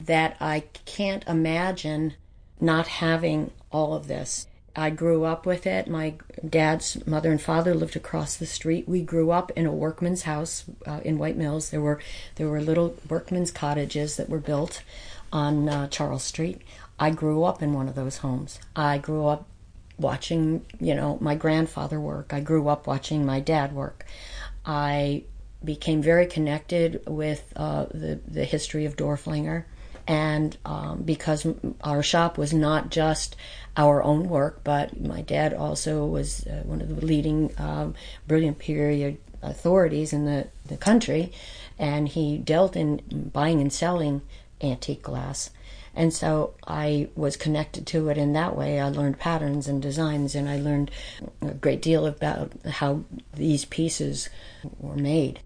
that 0.00 0.36
I 0.40 0.60
can't 0.84 1.26
imagine 1.26 2.14
not 2.60 2.86
having 2.86 3.50
all 3.72 3.94
of 3.94 4.06
this. 4.06 4.46
I 4.76 4.90
grew 4.90 5.24
up 5.24 5.44
with 5.44 5.66
it. 5.66 5.88
My 5.88 6.14
dad's 6.48 7.04
mother 7.04 7.32
and 7.32 7.42
father 7.42 7.74
lived 7.74 7.96
across 7.96 8.36
the 8.36 8.46
street. 8.46 8.88
We 8.88 9.02
grew 9.02 9.32
up 9.32 9.50
in 9.56 9.66
a 9.66 9.72
workman's 9.72 10.22
house 10.22 10.64
uh, 10.86 11.00
in 11.04 11.18
White 11.18 11.36
Mills. 11.36 11.70
There 11.70 11.80
were 11.80 12.00
there 12.36 12.48
were 12.48 12.60
little 12.60 12.94
workman's 13.08 13.50
cottages 13.50 14.16
that 14.16 14.28
were 14.28 14.38
built 14.38 14.84
on 15.32 15.68
uh, 15.68 15.88
Charles 15.88 16.22
Street. 16.22 16.62
I 16.96 17.10
grew 17.10 17.42
up 17.42 17.60
in 17.60 17.72
one 17.72 17.88
of 17.88 17.96
those 17.96 18.18
homes. 18.18 18.60
I 18.76 18.98
grew 18.98 19.26
up 19.26 19.46
watching, 19.98 20.64
you 20.80 20.94
know, 20.94 21.18
my 21.20 21.34
grandfather 21.34 22.00
work. 22.00 22.32
I 22.32 22.40
grew 22.40 22.68
up 22.68 22.86
watching 22.86 23.26
my 23.26 23.40
dad 23.40 23.72
work. 23.72 24.04
I 24.64 25.24
became 25.64 26.02
very 26.02 26.26
connected 26.26 27.02
with 27.06 27.52
uh, 27.56 27.86
the, 27.90 28.20
the 28.26 28.44
history 28.44 28.84
of 28.84 28.96
Dorflinger. 28.96 29.64
And 30.06 30.56
um, 30.64 31.02
because 31.02 31.46
our 31.82 32.02
shop 32.02 32.38
was 32.38 32.54
not 32.54 32.90
just 32.90 33.36
our 33.76 34.02
own 34.02 34.28
work, 34.28 34.62
but 34.64 34.98
my 34.98 35.20
dad 35.20 35.52
also 35.52 36.06
was 36.06 36.46
uh, 36.46 36.62
one 36.64 36.80
of 36.80 36.88
the 36.88 37.04
leading 37.04 37.52
um, 37.58 37.94
brilliant 38.26 38.58
period 38.58 39.18
authorities 39.42 40.12
in 40.12 40.24
the, 40.24 40.48
the 40.66 40.76
country, 40.76 41.32
and 41.78 42.08
he 42.08 42.38
dealt 42.38 42.74
in 42.74 43.30
buying 43.32 43.60
and 43.60 43.72
selling 43.72 44.22
antique 44.60 45.02
glass. 45.02 45.50
And 45.98 46.14
so 46.14 46.54
I 46.64 47.08
was 47.16 47.36
connected 47.36 47.84
to 47.88 48.08
it 48.08 48.16
in 48.16 48.32
that 48.34 48.56
way. 48.56 48.78
I 48.78 48.88
learned 48.88 49.18
patterns 49.18 49.66
and 49.66 49.82
designs, 49.82 50.36
and 50.36 50.48
I 50.48 50.56
learned 50.56 50.92
a 51.42 51.54
great 51.54 51.82
deal 51.82 52.06
about 52.06 52.52
how 52.64 53.02
these 53.34 53.64
pieces 53.64 54.28
were 54.78 54.94
made. 54.94 55.40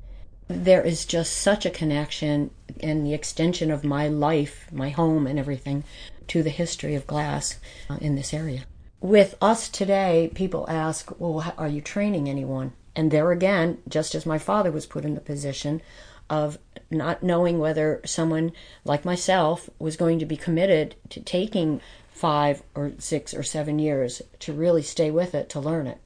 There 0.48 0.82
is 0.82 1.06
just 1.06 1.38
such 1.38 1.64
a 1.64 1.70
connection 1.70 2.50
and 2.80 3.06
the 3.06 3.14
extension 3.14 3.70
of 3.70 3.82
my 3.82 4.08
life, 4.08 4.66
my 4.70 4.90
home, 4.90 5.26
and 5.26 5.38
everything 5.38 5.84
to 6.28 6.42
the 6.42 6.50
history 6.50 6.94
of 6.94 7.06
glass 7.06 7.58
uh, 7.88 7.96
in 8.02 8.14
this 8.16 8.34
area. 8.34 8.64
With 9.00 9.34
us 9.40 9.70
today, 9.70 10.30
people 10.34 10.66
ask, 10.68 11.18
Well, 11.18 11.54
are 11.56 11.68
you 11.68 11.80
training 11.80 12.28
anyone? 12.28 12.74
And 12.94 13.10
there 13.10 13.32
again, 13.32 13.78
just 13.88 14.14
as 14.14 14.26
my 14.26 14.36
father 14.36 14.70
was 14.70 14.84
put 14.84 15.06
in 15.06 15.14
the 15.14 15.22
position 15.22 15.80
of 16.28 16.58
not 16.92 17.22
knowing 17.22 17.58
whether 17.58 18.00
someone 18.04 18.52
like 18.84 19.04
myself 19.04 19.68
was 19.78 19.96
going 19.96 20.18
to 20.18 20.26
be 20.26 20.36
committed 20.36 20.94
to 21.10 21.20
taking 21.20 21.80
five 22.10 22.62
or 22.74 22.92
six 22.98 23.34
or 23.34 23.42
seven 23.42 23.78
years 23.78 24.22
to 24.38 24.52
really 24.52 24.82
stay 24.82 25.10
with 25.10 25.34
it, 25.34 25.48
to 25.48 25.60
learn 25.60 25.86
it, 25.86 25.98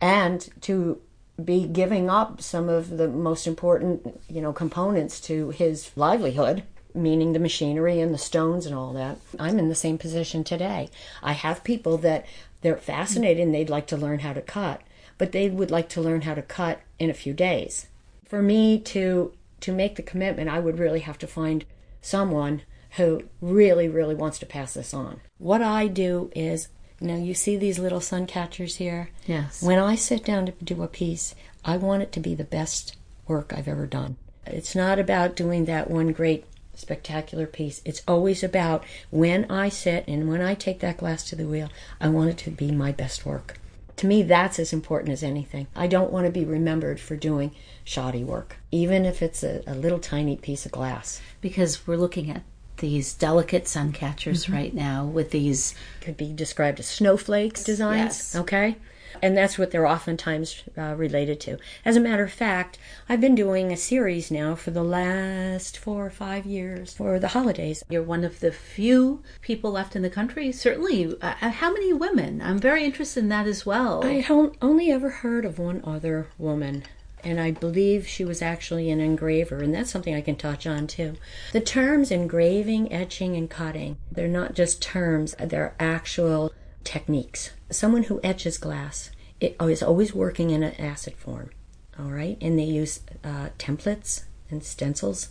and 0.00 0.48
to 0.62 1.00
be 1.42 1.66
giving 1.66 2.10
up 2.10 2.40
some 2.40 2.68
of 2.68 2.96
the 2.96 3.08
most 3.08 3.46
important, 3.46 4.20
you 4.28 4.40
know, 4.40 4.52
components 4.52 5.20
to 5.20 5.50
his 5.50 5.90
livelihood, 5.94 6.62
meaning 6.94 7.32
the 7.32 7.38
machinery 7.38 8.00
and 8.00 8.12
the 8.12 8.18
stones 8.18 8.66
and 8.66 8.74
all 8.74 8.92
that. 8.92 9.18
I'm 9.38 9.58
in 9.58 9.68
the 9.68 9.74
same 9.74 9.98
position 9.98 10.42
today. 10.42 10.88
I 11.22 11.32
have 11.32 11.62
people 11.62 11.96
that 11.98 12.26
they're 12.60 12.76
fascinated 12.76 13.42
and 13.42 13.54
they'd 13.54 13.70
like 13.70 13.86
to 13.88 13.96
learn 13.96 14.20
how 14.20 14.32
to 14.32 14.40
cut, 14.40 14.80
but 15.16 15.32
they 15.32 15.48
would 15.48 15.70
like 15.70 15.88
to 15.90 16.00
learn 16.00 16.22
how 16.22 16.34
to 16.34 16.42
cut 16.42 16.80
in 16.98 17.10
a 17.10 17.14
few 17.14 17.32
days. 17.32 17.86
For 18.24 18.42
me 18.42 18.80
to 18.80 19.32
to 19.60 19.72
make 19.72 19.96
the 19.96 20.02
commitment, 20.02 20.48
I 20.48 20.60
would 20.60 20.78
really 20.78 21.00
have 21.00 21.18
to 21.18 21.26
find 21.26 21.64
someone 22.00 22.62
who 22.92 23.24
really, 23.40 23.88
really 23.88 24.14
wants 24.14 24.38
to 24.38 24.46
pass 24.46 24.74
this 24.74 24.94
on. 24.94 25.20
What 25.38 25.62
I 25.62 25.88
do 25.88 26.30
is 26.34 26.68
now 27.00 27.16
you 27.16 27.34
see 27.34 27.56
these 27.56 27.78
little 27.78 28.00
sun 28.00 28.26
catchers 28.26 28.76
here? 28.76 29.10
Yes. 29.26 29.62
When 29.62 29.78
I 29.78 29.94
sit 29.94 30.24
down 30.24 30.46
to 30.46 30.52
do 30.52 30.82
a 30.82 30.88
piece, 30.88 31.34
I 31.64 31.76
want 31.76 32.02
it 32.02 32.12
to 32.12 32.20
be 32.20 32.34
the 32.34 32.44
best 32.44 32.96
work 33.26 33.52
I've 33.54 33.68
ever 33.68 33.86
done. 33.86 34.16
It's 34.46 34.74
not 34.74 34.98
about 34.98 35.36
doing 35.36 35.66
that 35.66 35.90
one 35.90 36.12
great 36.12 36.44
spectacular 36.74 37.46
piece. 37.46 37.82
It's 37.84 38.02
always 38.08 38.42
about 38.42 38.84
when 39.10 39.50
I 39.50 39.68
sit 39.68 40.04
and 40.08 40.28
when 40.28 40.40
I 40.40 40.54
take 40.54 40.80
that 40.80 40.96
glass 40.96 41.24
to 41.24 41.36
the 41.36 41.46
wheel, 41.46 41.68
I 42.00 42.08
want 42.08 42.30
it 42.30 42.38
to 42.38 42.50
be 42.50 42.70
my 42.70 42.92
best 42.92 43.26
work. 43.26 43.58
To 43.98 44.06
me, 44.06 44.22
that's 44.22 44.60
as 44.60 44.72
important 44.72 45.12
as 45.12 45.24
anything. 45.24 45.66
I 45.74 45.88
don't 45.88 46.12
want 46.12 46.26
to 46.26 46.32
be 46.32 46.44
remembered 46.44 47.00
for 47.00 47.16
doing 47.16 47.50
shoddy 47.82 48.22
work, 48.22 48.58
even 48.70 49.04
if 49.04 49.22
it's 49.22 49.42
a, 49.42 49.62
a 49.66 49.74
little 49.74 49.98
tiny 49.98 50.36
piece 50.36 50.64
of 50.64 50.70
glass. 50.70 51.20
Because 51.40 51.84
we're 51.84 51.96
looking 51.96 52.30
at 52.30 52.44
these 52.78 53.14
delicate 53.14 53.68
sun 53.68 53.92
catchers 53.92 54.44
mm-hmm. 54.44 54.54
right 54.54 54.74
now 54.74 55.04
with 55.04 55.30
these 55.30 55.74
could 56.00 56.16
be 56.16 56.32
described 56.32 56.80
as 56.80 56.86
snowflakes 56.86 57.64
designs. 57.64 58.34
Yes. 58.34 58.36
Okay. 58.36 58.76
And 59.22 59.36
that's 59.36 59.58
what 59.58 59.70
they're 59.70 59.86
oftentimes 59.86 60.62
uh, 60.76 60.94
related 60.96 61.40
to. 61.40 61.58
As 61.84 61.96
a 61.96 62.00
matter 62.00 62.24
of 62.24 62.32
fact, 62.32 62.78
I've 63.08 63.20
been 63.20 63.34
doing 63.34 63.72
a 63.72 63.76
series 63.76 64.30
now 64.30 64.54
for 64.54 64.70
the 64.70 64.84
last 64.84 65.78
four 65.78 66.06
or 66.06 66.10
five 66.10 66.46
years 66.46 66.94
for 66.94 67.18
the 67.18 67.28
holidays. 67.28 67.82
You're 67.88 68.02
one 68.02 68.22
of 68.22 68.40
the 68.40 68.52
few 68.52 69.22
people 69.40 69.72
left 69.72 69.96
in 69.96 70.02
the 70.02 70.10
country. 70.10 70.52
Certainly, 70.52 71.16
uh, 71.20 71.34
uh 71.40 71.50
how 71.50 71.72
many 71.72 71.92
women? 71.92 72.40
I'm 72.42 72.58
very 72.58 72.84
interested 72.84 73.20
in 73.20 73.28
that 73.30 73.46
as 73.46 73.64
well. 73.66 74.04
I 74.04 74.24
only 74.60 74.90
ever 74.90 75.10
heard 75.10 75.44
of 75.44 75.58
one 75.58 75.80
other 75.84 76.28
woman 76.38 76.84
and 77.24 77.40
I 77.40 77.50
believe 77.50 78.06
she 78.06 78.24
was 78.24 78.42
actually 78.42 78.90
an 78.90 79.00
engraver, 79.00 79.58
and 79.58 79.74
that's 79.74 79.90
something 79.90 80.14
I 80.14 80.20
can 80.20 80.36
touch 80.36 80.66
on 80.66 80.86
too. 80.86 81.16
The 81.52 81.60
terms 81.60 82.10
engraving, 82.10 82.92
etching, 82.92 83.36
and 83.36 83.48
cutting, 83.48 83.96
they're 84.10 84.28
not 84.28 84.54
just 84.54 84.82
terms, 84.82 85.34
they're 85.38 85.74
actual 85.78 86.52
techniques. 86.84 87.50
Someone 87.70 88.04
who 88.04 88.20
etches 88.24 88.58
glass 88.58 89.10
is 89.40 89.82
always 89.82 90.14
working 90.14 90.50
in 90.50 90.62
an 90.62 90.74
acid 90.80 91.14
form, 91.16 91.50
all 91.98 92.10
right? 92.10 92.38
And 92.40 92.58
they 92.58 92.64
use 92.64 93.00
uh, 93.22 93.50
templates 93.58 94.24
and 94.50 94.64
stencils, 94.64 95.28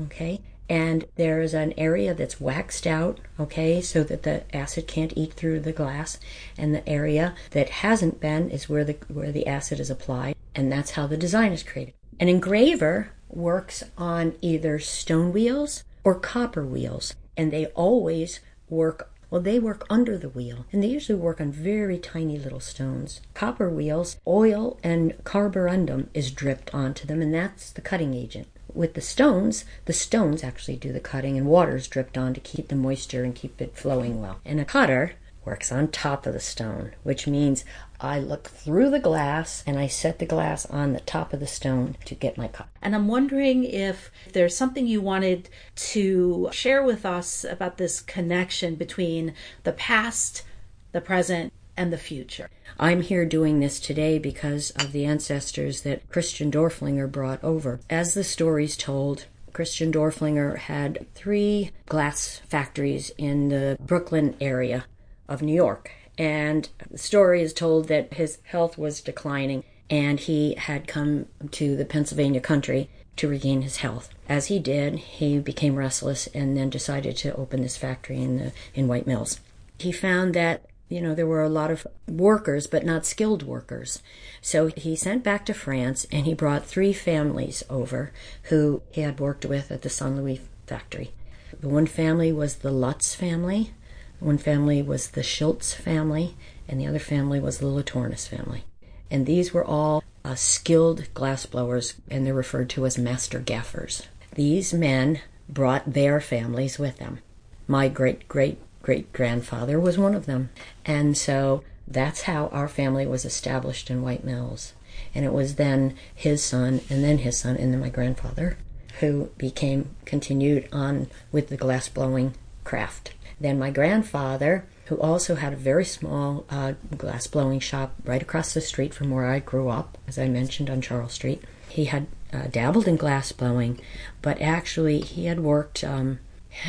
okay? 0.00 0.40
And 0.68 1.06
there 1.16 1.40
is 1.40 1.54
an 1.54 1.72
area 1.78 2.12
that's 2.12 2.40
waxed 2.40 2.86
out, 2.86 3.20
okay, 3.40 3.80
so 3.80 4.04
that 4.04 4.22
the 4.22 4.44
acid 4.54 4.86
can't 4.86 5.16
eat 5.16 5.32
through 5.32 5.60
the 5.60 5.72
glass, 5.72 6.18
and 6.58 6.74
the 6.74 6.86
area 6.86 7.34
that 7.52 7.70
hasn't 7.70 8.20
been 8.20 8.50
is 8.50 8.68
where 8.68 8.84
the 8.84 8.96
where 9.08 9.32
the 9.32 9.46
acid 9.46 9.80
is 9.80 9.88
applied, 9.88 10.36
and 10.54 10.70
that's 10.70 10.92
how 10.92 11.06
the 11.06 11.16
design 11.16 11.52
is 11.52 11.62
created. 11.62 11.94
An 12.20 12.28
engraver 12.28 13.12
works 13.30 13.82
on 13.96 14.34
either 14.42 14.78
stone 14.78 15.32
wheels 15.32 15.84
or 16.04 16.14
copper 16.14 16.64
wheels, 16.64 17.14
and 17.36 17.50
they 17.50 17.66
always 17.66 18.40
work 18.68 19.10
well, 19.30 19.42
they 19.42 19.58
work 19.58 19.86
under 19.90 20.16
the 20.16 20.30
wheel, 20.30 20.64
and 20.72 20.82
they 20.82 20.86
usually 20.86 21.18
work 21.18 21.38
on 21.38 21.52
very 21.52 21.98
tiny 21.98 22.38
little 22.38 22.60
stones. 22.60 23.20
Copper 23.34 23.68
wheels, 23.68 24.16
oil 24.26 24.78
and 24.82 25.12
carborundum 25.22 26.08
is 26.14 26.30
dripped 26.30 26.74
onto 26.74 27.06
them, 27.06 27.20
and 27.20 27.34
that's 27.34 27.70
the 27.70 27.82
cutting 27.82 28.14
agent. 28.14 28.48
With 28.74 28.94
the 28.94 29.00
stones, 29.00 29.64
the 29.86 29.92
stones 29.92 30.44
actually 30.44 30.76
do 30.76 30.92
the 30.92 31.00
cutting, 31.00 31.36
and 31.36 31.46
water 31.46 31.76
is 31.76 31.88
dripped 31.88 32.18
on 32.18 32.34
to 32.34 32.40
keep 32.40 32.68
the 32.68 32.76
moisture 32.76 33.24
and 33.24 33.34
keep 33.34 33.60
it 33.60 33.76
flowing 33.76 34.20
well. 34.20 34.40
And 34.44 34.60
a 34.60 34.64
cutter 34.64 35.12
works 35.44 35.72
on 35.72 35.88
top 35.88 36.26
of 36.26 36.34
the 36.34 36.40
stone, 36.40 36.92
which 37.02 37.26
means 37.26 37.64
I 38.00 38.18
look 38.18 38.48
through 38.48 38.90
the 38.90 38.98
glass 38.98 39.64
and 39.66 39.78
I 39.78 39.86
set 39.86 40.18
the 40.18 40.26
glass 40.26 40.66
on 40.66 40.92
the 40.92 41.00
top 41.00 41.32
of 41.32 41.40
the 41.40 41.46
stone 41.46 41.96
to 42.04 42.14
get 42.14 42.36
my 42.36 42.48
cut. 42.48 42.68
And 42.82 42.94
I'm 42.94 43.08
wondering 43.08 43.64
if 43.64 44.10
there's 44.34 44.54
something 44.54 44.86
you 44.86 45.00
wanted 45.00 45.48
to 45.76 46.50
share 46.52 46.82
with 46.82 47.06
us 47.06 47.44
about 47.44 47.78
this 47.78 48.02
connection 48.02 48.74
between 48.74 49.32
the 49.64 49.72
past, 49.72 50.44
the 50.92 51.00
present, 51.00 51.52
and 51.78 51.92
the 51.92 51.96
future. 51.96 52.50
I'm 52.78 53.00
here 53.00 53.24
doing 53.24 53.60
this 53.60 53.80
today 53.80 54.18
because 54.18 54.70
of 54.72 54.92
the 54.92 55.04
ancestors 55.04 55.82
that 55.82 56.08
Christian 56.10 56.50
Dorflinger 56.50 57.10
brought 57.10 57.42
over. 57.42 57.80
As 57.88 58.12
the 58.12 58.24
story's 58.24 58.76
told, 58.76 59.26
Christian 59.52 59.90
Dorflinger 59.92 60.58
had 60.58 61.06
three 61.14 61.70
glass 61.86 62.42
factories 62.48 63.10
in 63.16 63.48
the 63.48 63.78
Brooklyn 63.80 64.36
area 64.40 64.84
of 65.28 65.40
New 65.40 65.54
York. 65.54 65.90
And 66.18 66.68
the 66.90 66.98
story 66.98 67.42
is 67.42 67.52
told 67.52 67.88
that 67.88 68.14
his 68.14 68.38
health 68.44 68.76
was 68.76 69.00
declining 69.00 69.62
and 69.88 70.20
he 70.20 70.54
had 70.56 70.88
come 70.88 71.26
to 71.52 71.76
the 71.76 71.84
Pennsylvania 71.84 72.40
country 72.40 72.90
to 73.16 73.28
regain 73.28 73.62
his 73.62 73.78
health. 73.78 74.10
As 74.28 74.46
he 74.46 74.58
did, 74.58 74.96
he 74.96 75.38
became 75.38 75.76
restless 75.76 76.26
and 76.28 76.56
then 76.56 76.70
decided 76.70 77.16
to 77.18 77.34
open 77.36 77.62
this 77.62 77.76
factory 77.76 78.20
in 78.20 78.38
the, 78.38 78.52
in 78.74 78.88
White 78.88 79.06
Mills. 79.06 79.40
He 79.78 79.92
found 79.92 80.34
that 80.34 80.67
you 80.88 81.00
know 81.00 81.14
there 81.14 81.26
were 81.26 81.42
a 81.42 81.48
lot 81.48 81.70
of 81.70 81.86
workers 82.06 82.66
but 82.66 82.84
not 82.84 83.06
skilled 83.06 83.42
workers. 83.42 84.02
So 84.40 84.68
he 84.68 84.96
sent 84.96 85.22
back 85.24 85.44
to 85.46 85.54
France 85.54 86.06
and 86.10 86.26
he 86.26 86.34
brought 86.34 86.66
three 86.66 86.92
families 86.92 87.62
over 87.68 88.12
who 88.44 88.82
he 88.90 89.02
had 89.02 89.20
worked 89.20 89.44
with 89.44 89.70
at 89.70 89.82
the 89.82 89.90
Saint 89.90 90.16
Louis 90.16 90.40
factory. 90.66 91.12
The 91.60 91.68
one 91.68 91.86
family 91.86 92.32
was 92.32 92.56
the 92.56 92.70
Lutz 92.70 93.14
family, 93.14 93.72
one 94.20 94.38
family 94.38 94.82
was 94.82 95.10
the 95.10 95.22
Schultz 95.22 95.74
family, 95.74 96.36
and 96.68 96.80
the 96.80 96.86
other 96.86 96.98
family 96.98 97.40
was 97.40 97.58
the 97.58 97.66
Laturnus 97.66 98.26
family. 98.26 98.64
And 99.10 99.26
these 99.26 99.54
were 99.54 99.64
all 99.64 100.02
uh, 100.24 100.34
skilled 100.34 101.08
glassblowers, 101.14 101.94
and 102.10 102.26
they're 102.26 102.34
referred 102.34 102.68
to 102.70 102.84
as 102.84 102.98
master 102.98 103.38
gaffers. 103.38 104.06
These 104.34 104.74
men 104.74 105.20
brought 105.48 105.94
their 105.94 106.20
families 106.20 106.78
with 106.78 106.98
them. 106.98 107.20
My 107.66 107.88
great 107.88 108.28
great 108.28 108.58
great 108.82 109.12
grandfather 109.12 109.78
was 109.78 109.98
one 109.98 110.14
of 110.14 110.26
them. 110.26 110.50
And 110.84 111.16
so 111.16 111.62
that's 111.86 112.22
how 112.22 112.48
our 112.48 112.68
family 112.68 113.06
was 113.06 113.24
established 113.24 113.90
in 113.90 114.02
White 114.02 114.24
Mills. 114.24 114.74
And 115.14 115.24
it 115.24 115.32
was 115.32 115.54
then 115.54 115.96
his 116.14 116.42
son, 116.42 116.80
and 116.90 117.02
then 117.02 117.18
his 117.18 117.38
son, 117.38 117.56
and 117.56 117.72
then 117.72 117.80
my 117.80 117.88
grandfather, 117.88 118.58
who 119.00 119.30
became 119.38 119.94
continued 120.04 120.68
on 120.72 121.08
with 121.32 121.48
the 121.48 121.56
glass 121.56 121.88
blowing 121.88 122.34
craft. 122.64 123.12
Then 123.40 123.58
my 123.58 123.70
grandfather, 123.70 124.64
who 124.86 124.96
also 124.96 125.36
had 125.36 125.52
a 125.52 125.56
very 125.56 125.84
small 125.84 126.44
uh, 126.50 126.72
glass 126.96 127.26
blowing 127.26 127.60
shop 127.60 127.94
right 128.04 128.22
across 128.22 128.52
the 128.52 128.60
street 128.60 128.92
from 128.92 129.10
where 129.10 129.26
I 129.26 129.38
grew 129.38 129.68
up, 129.68 129.96
as 130.08 130.18
I 130.18 130.28
mentioned 130.28 130.68
on 130.68 130.80
Charles 130.80 131.12
Street, 131.12 131.42
he 131.68 131.86
had 131.86 132.06
uh, 132.32 132.48
dabbled 132.50 132.88
in 132.88 132.96
glass 132.96 133.32
blowing, 133.32 133.80
but 134.20 134.40
actually 134.40 135.00
he 135.00 135.26
had 135.26 135.40
worked. 135.40 135.84
Um, 135.84 136.18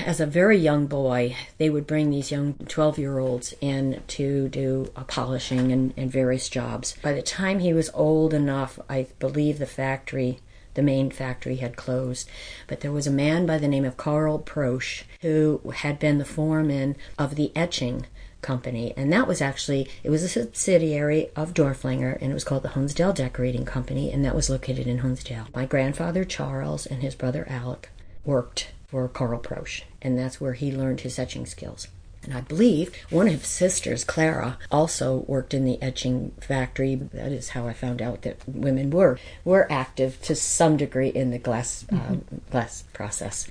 as 0.06 0.19
a 0.19 0.25
very 0.25 0.58
young 0.58 0.88
boy, 0.88 1.36
they 1.58 1.69
would 1.69 1.88
bring 1.88 2.10
these 2.10 2.32
young 2.32 2.54
12 2.54 2.99
year 2.99 3.19
olds 3.19 3.54
in 3.62 4.02
to 4.08 4.49
do 4.49 4.91
polishing 5.08 5.71
and, 5.71 5.93
and 5.97 6.12
various 6.12 6.49
jobs. 6.49 6.95
By 7.02 7.13
the 7.13 7.21
time 7.21 7.60
he 7.60 7.73
was 7.73 7.89
old 7.93 8.34
enough, 8.34 8.80
I 8.89 9.08
believe 9.19 9.60
the 9.60 9.65
factory 9.65 10.39
The 10.75 10.84
main 10.84 11.10
factory 11.10 11.58
had 11.58 11.75
closed. 11.75 12.30
But 12.67 12.82
there 12.82 12.91
was 12.91 13.08
a 13.08 13.12
man 13.12 13.45
by 13.45 13.58
the 13.58 13.67
name 13.67 13.86
of 13.86 13.97
Karl 13.97 14.39
Prosch 14.39 15.04
who 15.21 15.62
had 15.75 15.99
been 15.99 16.19
the 16.19 16.25
foreman 16.25 16.95
of 17.17 17.36
the 17.36 17.52
etching 17.56 18.06
company. 18.41 18.93
And 18.95 19.12
that 19.12 19.28
was 19.28 19.41
actually, 19.41 19.89
it 20.04 20.10
was 20.10 20.23
a 20.23 20.30
subsidiary 20.30 21.30
of 21.36 21.54
Dorflinger 21.54 22.17
and 22.21 22.32
it 22.32 22.34
was 22.34 22.43
called 22.43 22.63
the 22.63 22.69
Honesdale 22.69 23.13
Decorating 23.13 23.65
Company 23.65 24.12
and 24.12 24.23
that 24.23 24.36
was 24.36 24.49
located 24.49 24.88
in 24.88 24.99
Honesdale. 24.99 25.47
My 25.54 25.65
grandfather 25.65 26.23
Charles 26.23 26.86
and 26.86 27.02
his 27.02 27.15
brother 27.15 27.45
Alec 27.49 27.89
worked 28.23 28.71
for 28.89 29.08
Carl 29.08 29.39
Prosch 29.39 29.84
and 30.02 30.17
that's 30.17 30.39
where 30.39 30.54
he 30.54 30.71
learned 30.71 31.02
his 31.02 31.19
etching 31.19 31.45
skills. 31.45 31.88
And 32.23 32.34
I 32.34 32.41
believe 32.41 32.93
one 33.10 33.28
of 33.28 33.41
his 33.41 33.47
sisters, 33.47 34.04
Clara, 34.04 34.58
also 34.71 35.23
worked 35.28 35.54
in 35.54 35.63
the 35.63 35.82
etching 35.82 36.32
factory. 36.41 36.95
That 36.95 37.32
is 37.32 37.49
how 37.49 37.67
I 37.67 37.73
found 37.73 38.02
out 38.02 38.23
that 38.23 38.38
women 38.47 38.89
were 38.89 39.17
were 39.45 39.71
active 39.71 40.21
to 40.23 40.36
some 40.36 40.75
degree 40.75 41.10
in 41.10 41.32
the 41.32 41.39
glass 41.39 41.86
mm-hmm. 41.89 42.13
uh, 42.13 42.39
glass 42.52 42.84
process. 42.93 43.49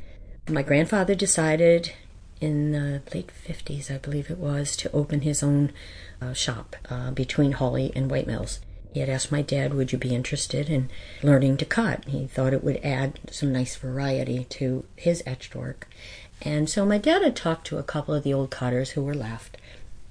My 0.48 0.62
grandfather 0.62 1.14
decided 1.14 1.92
in 2.40 2.72
the 2.72 3.02
late 3.14 3.30
50s, 3.46 3.92
I 3.92 3.98
believe 3.98 4.30
it 4.30 4.38
was, 4.38 4.76
to 4.76 4.92
open 4.92 5.22
his 5.22 5.42
own 5.42 5.72
uh, 6.20 6.32
shop 6.34 6.76
uh, 6.88 7.10
between 7.10 7.52
Hawley 7.52 7.90
and 7.96 8.10
White 8.10 8.26
Mills. 8.26 8.60
He 8.92 9.00
had 9.00 9.08
asked 9.08 9.32
my 9.32 9.42
dad, 9.42 9.74
Would 9.74 9.92
you 9.92 9.98
be 9.98 10.14
interested 10.14 10.68
in 10.68 10.88
learning 11.22 11.56
to 11.58 11.64
cut? 11.64 12.04
He 12.06 12.26
thought 12.26 12.52
it 12.52 12.64
would 12.64 12.80
add 12.84 13.18
some 13.30 13.52
nice 13.52 13.76
variety 13.76 14.44
to 14.50 14.84
his 14.96 15.22
etched 15.26 15.54
work. 15.54 15.88
And 16.42 16.70
so 16.70 16.86
my 16.86 16.98
dad 16.98 17.22
had 17.22 17.36
talked 17.36 17.66
to 17.68 17.78
a 17.78 17.82
couple 17.82 18.14
of 18.14 18.24
the 18.24 18.34
old 18.34 18.50
cutters 18.50 18.90
who 18.90 19.02
were 19.02 19.14
left. 19.14 19.56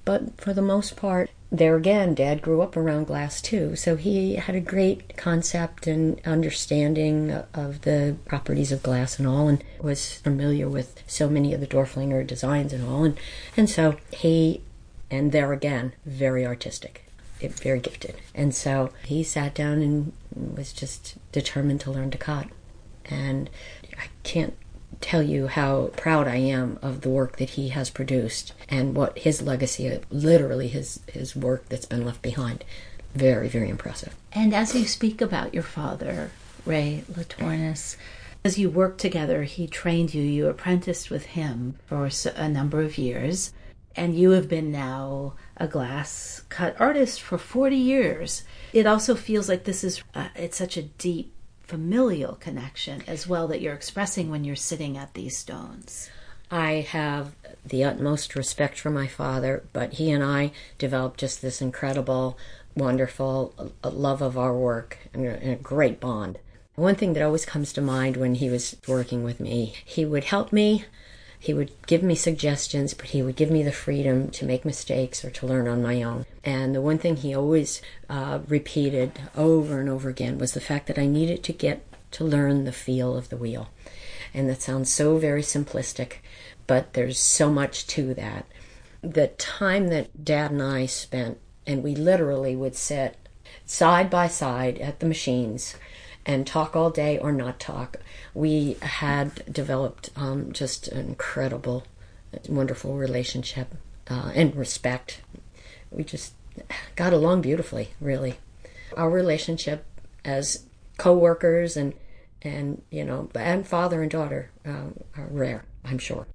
But 0.05 0.39
for 0.39 0.53
the 0.53 0.61
most 0.61 0.95
part, 0.95 1.29
there 1.51 1.75
again, 1.77 2.13
Dad 2.13 2.41
grew 2.41 2.61
up 2.61 2.75
around 2.75 3.07
glass 3.07 3.41
too, 3.41 3.75
so 3.75 3.95
he 3.95 4.35
had 4.35 4.55
a 4.55 4.59
great 4.59 5.15
concept 5.15 5.87
and 5.87 6.19
understanding 6.25 7.31
of 7.53 7.81
the 7.81 8.17
properties 8.25 8.71
of 8.71 8.83
glass 8.83 9.17
and 9.17 9.27
all, 9.27 9.47
and 9.47 9.63
was 9.79 10.13
familiar 10.13 10.67
with 10.67 11.03
so 11.07 11.29
many 11.29 11.53
of 11.53 11.61
the 11.61 11.67
Dorflinger 11.67 12.25
designs 12.25 12.73
and 12.73 12.85
all, 12.85 13.05
and 13.05 13.17
and 13.55 13.69
so 13.69 13.95
he, 14.11 14.61
and 15.09 15.31
there 15.31 15.53
again, 15.53 15.93
very 16.05 16.45
artistic, 16.45 17.06
very 17.41 17.79
gifted, 17.79 18.15
and 18.35 18.53
so 18.53 18.91
he 19.05 19.23
sat 19.23 19.53
down 19.55 19.81
and 19.81 20.13
was 20.57 20.73
just 20.73 21.15
determined 21.31 21.81
to 21.81 21.91
learn 21.91 22.11
to 22.11 22.17
cut, 22.17 22.47
and 23.05 23.49
I 23.97 24.07
can't 24.23 24.55
tell 25.01 25.21
you 25.21 25.47
how 25.47 25.87
proud 25.95 26.27
I 26.27 26.37
am 26.37 26.79
of 26.81 27.01
the 27.01 27.09
work 27.09 27.37
that 27.37 27.51
he 27.51 27.69
has 27.69 27.89
produced 27.89 28.53
and 28.69 28.95
what 28.95 29.17
his 29.19 29.41
legacy, 29.41 29.99
literally 30.09 30.67
his, 30.67 30.99
his 31.07 31.35
work 31.35 31.69
that's 31.69 31.85
been 31.85 32.05
left 32.05 32.21
behind. 32.21 32.63
Very, 33.13 33.47
very 33.47 33.69
impressive. 33.69 34.15
And 34.33 34.53
as 34.53 34.75
you 34.75 34.85
speak 34.85 35.21
about 35.21 35.53
your 35.53 35.63
father, 35.63 36.31
Ray 36.65 37.03
Laturnus, 37.11 37.95
as 38.43 38.57
you 38.57 38.69
worked 38.69 38.99
together, 38.99 39.43
he 39.43 39.67
trained 39.67 40.13
you, 40.13 40.21
you 40.21 40.47
apprenticed 40.47 41.09
with 41.09 41.25
him 41.27 41.75
for 41.85 42.09
a 42.35 42.49
number 42.49 42.81
of 42.81 42.97
years, 42.97 43.53
and 43.97 44.17
you 44.17 44.31
have 44.31 44.47
been 44.47 44.71
now 44.71 45.33
a 45.57 45.67
glass 45.67 46.43
cut 46.49 46.79
artist 46.79 47.19
for 47.19 47.37
40 47.37 47.75
years. 47.75 48.43
It 48.71 48.85
also 48.85 49.15
feels 49.15 49.49
like 49.49 49.63
this 49.63 49.83
is, 49.83 50.03
uh, 50.13 50.29
it's 50.35 50.57
such 50.57 50.77
a 50.77 50.83
deep 50.83 51.33
familial 51.63 52.35
connection 52.35 53.03
as 53.07 53.27
well 53.27 53.47
that 53.47 53.59
you're 53.59 53.73
expressing 53.73 54.29
when 54.29 54.43
you're 54.43 54.55
sitting 54.55 54.97
at 54.97 55.15
these 55.15 55.35
stones. 55.35 56.09
I 56.49 56.87
have 56.91 57.33
the 57.65 57.83
utmost 57.83 58.35
respect 58.35 58.79
for 58.79 58.89
my 58.89 59.07
father, 59.07 59.63
but 59.73 59.93
he 59.93 60.11
and 60.11 60.23
I 60.23 60.51
developed 60.77 61.19
just 61.19 61.41
this 61.41 61.61
incredible, 61.61 62.37
wonderful 62.75 63.53
uh, 63.83 63.89
love 63.89 64.21
of 64.21 64.37
our 64.37 64.53
work 64.53 64.97
and 65.13 65.25
a 65.25 65.55
great 65.55 65.99
bond. 65.99 66.39
One 66.75 66.95
thing 66.95 67.13
that 67.13 67.23
always 67.23 67.45
comes 67.45 67.73
to 67.73 67.81
mind 67.81 68.15
when 68.15 68.35
he 68.35 68.49
was 68.49 68.77
working 68.87 69.23
with 69.23 69.39
me, 69.39 69.73
he 69.83 70.05
would 70.05 70.25
help 70.25 70.53
me 70.53 70.85
he 71.39 71.53
would 71.53 71.71
give 71.85 72.01
me 72.01 72.15
suggestions, 72.15 72.93
but 72.93 73.07
he 73.07 73.21
would 73.21 73.35
give 73.35 73.51
me 73.51 73.63
the 73.63 73.71
freedom 73.71 74.29
to 74.31 74.45
make 74.45 74.65
mistakes 74.65 75.23
or 75.23 75.29
to 75.29 75.45
learn 75.45 75.67
on 75.67 75.83
my 75.83 76.01
own. 76.01 76.25
And 76.43 76.73
the 76.73 76.81
one 76.81 76.97
thing 76.97 77.17
he 77.17 77.35
always 77.35 77.81
uh, 78.09 78.39
repeated 78.47 79.19
over 79.35 79.79
and 79.79 79.89
over 79.89 80.09
again 80.09 80.39
was 80.39 80.53
the 80.53 80.61
fact 80.61 80.87
that 80.87 80.97
I 80.97 81.05
needed 81.05 81.43
to 81.43 81.53
get 81.53 81.85
to 82.11 82.23
learn 82.23 82.63
the 82.63 82.71
feel 82.71 83.15
of 83.15 83.29
the 83.29 83.37
wheel. 83.37 83.69
And 84.33 84.49
that 84.49 84.61
sounds 84.61 84.91
so 84.91 85.17
very 85.17 85.41
simplistic, 85.41 86.17
but 86.65 86.93
there's 86.93 87.19
so 87.19 87.51
much 87.51 87.85
to 87.87 88.13
that. 88.15 88.45
The 89.01 89.27
time 89.27 89.89
that 89.89 90.25
Dad 90.25 90.51
and 90.51 90.61
I 90.61 90.85
spent, 90.87 91.37
and 91.65 91.83
we 91.83 91.95
literally 91.95 92.55
would 92.55 92.75
sit 92.75 93.15
side 93.65 94.09
by 94.09 94.27
side 94.27 94.79
at 94.79 94.99
the 94.99 95.05
machines 95.05 95.75
and 96.27 96.45
talk 96.45 96.75
all 96.75 96.89
day 96.89 97.17
or 97.17 97.31
not 97.31 97.59
talk. 97.59 97.97
We 98.33 98.75
had 98.81 99.51
developed 99.51 100.09
um, 100.17 100.51
just 100.51 100.89
an 100.89 101.07
incredible, 101.07 101.85
wonderful 102.49 102.95
relationship 102.95 103.73
uh, 104.09 104.31
and 104.35 104.53
respect. 104.55 105.21
We 105.89 106.03
just 106.03 106.33
got 106.95 107.13
along 107.13 107.41
beautifully, 107.41 107.91
really. 108.01 108.35
Our 108.97 109.09
relationship 109.09 109.85
as 110.25 110.65
co-workers 110.97 111.77
and 111.77 111.93
and 112.41 112.81
you 112.91 113.03
know 113.03 113.29
and 113.33 113.65
father 113.65 114.01
and 114.01 114.11
daughter 114.11 114.51
uh, 114.65 114.89
are 115.15 115.27
rare, 115.31 115.63
I'm 115.85 115.97
sure. 115.97 116.27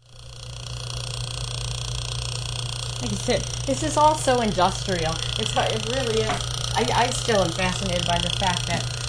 Like 3.02 3.12
I 3.12 3.16
said, 3.16 3.42
this 3.66 3.82
is 3.82 3.96
all 3.96 4.14
so 4.14 4.40
industrial. 4.40 5.12
It's 5.38 5.54
it 5.56 5.94
really 5.94 6.22
is. 6.22 6.30
I, 6.74 6.86
I 6.94 7.10
still 7.10 7.42
am 7.42 7.50
fascinated 7.50 8.06
by 8.06 8.18
the 8.18 8.30
fact 8.30 8.66
that? 8.68 9.01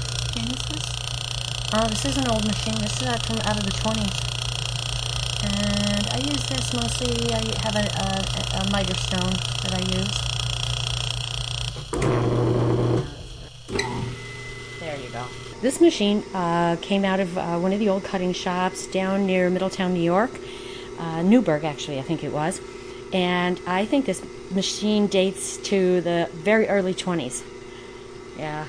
Oh, 1.76 1.88
this 1.88 2.06
is 2.06 2.18
an 2.18 2.28
old 2.28 2.46
machine. 2.46 2.76
This 2.76 3.02
is 3.02 3.08
from 3.26 3.40
out 3.40 3.58
of 3.58 3.64
the 3.66 3.72
20s. 3.72 4.14
And 5.44 6.08
I 6.08 6.18
use 6.20 6.46
this 6.46 6.72
mostly. 6.72 7.34
I 7.34 7.42
have 7.64 7.76
a, 7.76 7.80
a, 7.98 8.62
a 8.62 8.70
miter 8.70 8.94
stone 8.94 9.34
that 9.64 9.74
I 9.74 9.80
use. 9.98 10.14
There 14.80 14.98
you 15.00 15.10
go. 15.10 15.26
This 15.62 15.82
machine 15.82 16.24
uh, 16.36 16.76
came 16.80 17.04
out 17.04 17.20
of 17.20 17.36
uh, 17.40 17.58
one 17.58 17.74
of 17.74 17.80
the 17.80 17.90
old 17.90 18.04
cutting 18.04 18.34
shops 18.34 18.86
down 18.86 19.26
near 19.26 19.50
Middletown, 19.50 19.96
New 19.96 20.04
York. 20.04 20.30
Uh, 21.00 21.24
Newburgh, 21.24 21.64
actually, 21.64 21.98
I 21.98 22.04
think 22.04 22.24
it 22.24 22.32
was. 22.32 22.62
And 23.12 23.60
I 23.66 23.86
think 23.86 24.06
this 24.06 24.24
machine 24.52 25.08
dates 25.08 25.58
to 25.70 26.02
the 26.02 26.30
very 26.34 26.68
early 26.68 26.94
20s. 26.94 27.42
Yeah, 28.38 28.68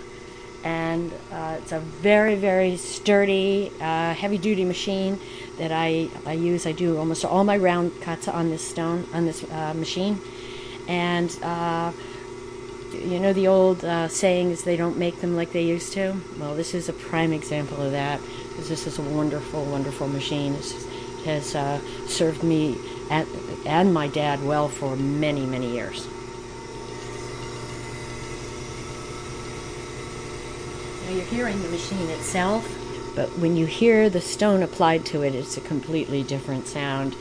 and 0.64 1.12
uh, 1.30 1.58
it's 1.60 1.72
a 1.72 1.78
very 1.78 2.34
very 2.34 2.76
sturdy 2.76 3.70
uh, 3.80 4.14
heavy 4.14 4.38
duty 4.38 4.64
machine 4.64 5.20
that 5.58 5.70
I, 5.70 6.08
I 6.26 6.32
use. 6.32 6.66
I 6.66 6.72
do 6.72 6.98
almost 6.98 7.24
all 7.24 7.44
my 7.44 7.56
round 7.56 8.00
cuts 8.00 8.26
on 8.26 8.50
this 8.50 8.66
stone 8.66 9.06
on 9.12 9.26
this 9.26 9.44
uh, 9.44 9.74
machine. 9.74 10.20
And 10.88 11.30
uh, 11.42 11.92
you 12.92 13.20
know 13.20 13.32
the 13.32 13.46
old 13.46 13.84
uh, 13.84 14.08
saying 14.08 14.50
is 14.50 14.64
they 14.64 14.76
don't 14.76 14.96
make 14.96 15.20
them 15.20 15.36
like 15.36 15.52
they 15.52 15.64
used 15.64 15.92
to? 15.92 16.16
Well 16.38 16.54
this 16.54 16.74
is 16.74 16.88
a 16.88 16.94
prime 16.94 17.32
example 17.32 17.80
of 17.82 17.92
that 17.92 18.20
because 18.48 18.68
this 18.68 18.86
is 18.86 18.98
a 18.98 19.02
wonderful 19.02 19.64
wonderful 19.66 20.08
machine. 20.08 20.54
It 20.54 20.72
has 21.26 21.54
uh, 21.54 21.78
served 22.06 22.42
me 22.42 22.78
at, 23.10 23.26
and 23.66 23.92
my 23.92 24.08
dad 24.08 24.42
well 24.42 24.68
for 24.68 24.96
many 24.96 25.44
many 25.44 25.70
years 25.72 26.08
you're 31.14 31.24
hearing 31.26 31.62
the 31.62 31.68
machine 31.68 32.10
itself, 32.10 32.68
but 33.14 33.28
when 33.38 33.56
you 33.56 33.66
hear 33.66 34.10
the 34.10 34.20
stone 34.20 34.62
applied 34.62 35.06
to 35.06 35.22
it, 35.22 35.34
it's 35.34 35.56
a 35.56 35.60
completely 35.60 36.24
different 36.24 36.66
sound. 36.66 37.14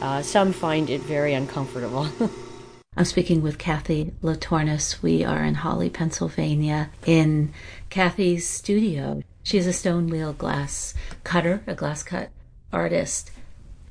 Uh, 0.00 0.22
some 0.22 0.52
find 0.52 0.88
it 0.88 1.02
very 1.02 1.34
uncomfortable. 1.34 2.08
I'm 2.96 3.04
speaking 3.04 3.42
with 3.42 3.58
Kathy 3.58 4.12
Laturnus. 4.22 5.02
We 5.02 5.24
are 5.24 5.44
in 5.44 5.56
Hawley, 5.56 5.90
Pennsylvania, 5.90 6.90
in 7.04 7.52
Kathy's 7.90 8.48
studio. 8.48 9.22
She's 9.42 9.66
a 9.66 9.72
stone 9.72 10.06
wheel 10.06 10.32
glass 10.32 10.94
cutter, 11.22 11.62
a 11.66 11.74
glass 11.74 12.02
cut 12.02 12.30
artist. 12.72 13.30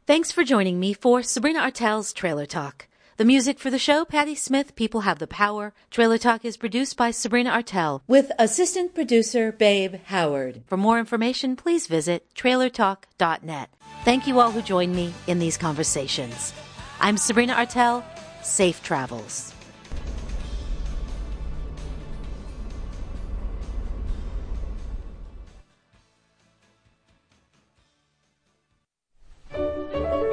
Thanks 0.08 0.32
for 0.32 0.44
joining 0.44 0.80
me 0.80 0.94
for 0.94 1.22
Sabrina 1.24 1.60
Artel's 1.60 2.12
Trailer 2.12 2.46
Talk. 2.46 2.88
The 3.18 3.26
music 3.26 3.60
for 3.60 3.70
the 3.70 3.78
show, 3.78 4.04
Patti 4.04 4.34
Smith, 4.34 4.76
People 4.76 5.02
Have 5.02 5.20
the 5.20 5.28
Power. 5.28 5.76
Trailer 5.92 6.18
Talk 6.18 6.44
is 6.44 6.58
produced 6.58 6.98
by 6.98 7.12
Sabrina 7.12 7.52
Artel 7.52 8.02
with 8.08 8.32
assistant 8.40 8.96
producer 8.96 9.52
Babe 9.52 9.98
Howard. 10.06 10.64
For 10.66 10.76
more 10.76 10.98
information, 10.98 11.56
please 11.56 11.86
visit 11.86 12.34
trailertalk.net. 12.34 13.70
Thank 14.04 14.26
you 14.26 14.40
all 14.40 14.52
who 14.52 14.64
joined 14.64 14.96
me 14.96 15.14
in 15.28 15.38
these 15.38 15.56
conversations. 15.56 16.52
I'm 17.00 17.16
Sabrina 17.16 17.54
Artel. 17.54 18.04
Safe 18.42 18.82
travels. 18.82 19.54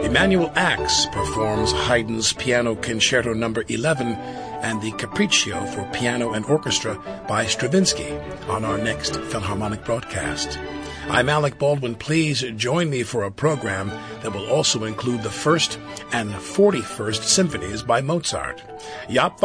Emanuel 0.09 0.51
Ax 0.57 1.05
performs 1.13 1.71
Haydn's 1.71 2.33
Piano 2.33 2.75
Concerto 2.75 3.35
No. 3.35 3.53
11 3.69 4.15
and 4.63 4.81
the 4.81 4.91
Capriccio 4.93 5.69
for 5.69 5.85
Piano 5.93 6.33
and 6.33 6.47
Orchestra 6.47 6.99
by 7.29 7.45
Stravinsky 7.45 8.17
on 8.49 8.65
our 8.65 8.79
next 8.79 9.21
Philharmonic 9.21 9.85
broadcast. 9.85 10.59
I'm 11.11 11.29
Alec 11.29 11.59
Baldwin. 11.59 11.95
Please 11.95 12.41
join 12.57 12.89
me 12.89 13.03
for 13.03 13.25
a 13.25 13.31
program 13.31 13.91
that 14.23 14.33
will 14.33 14.49
also 14.49 14.85
include 14.85 15.23
the 15.23 15.31
first 15.31 15.79
and 16.13 16.31
41st 16.33 17.23
symphonies 17.23 17.83
by 17.83 18.01
Mozart. 18.01 18.63
Yap 19.11 19.37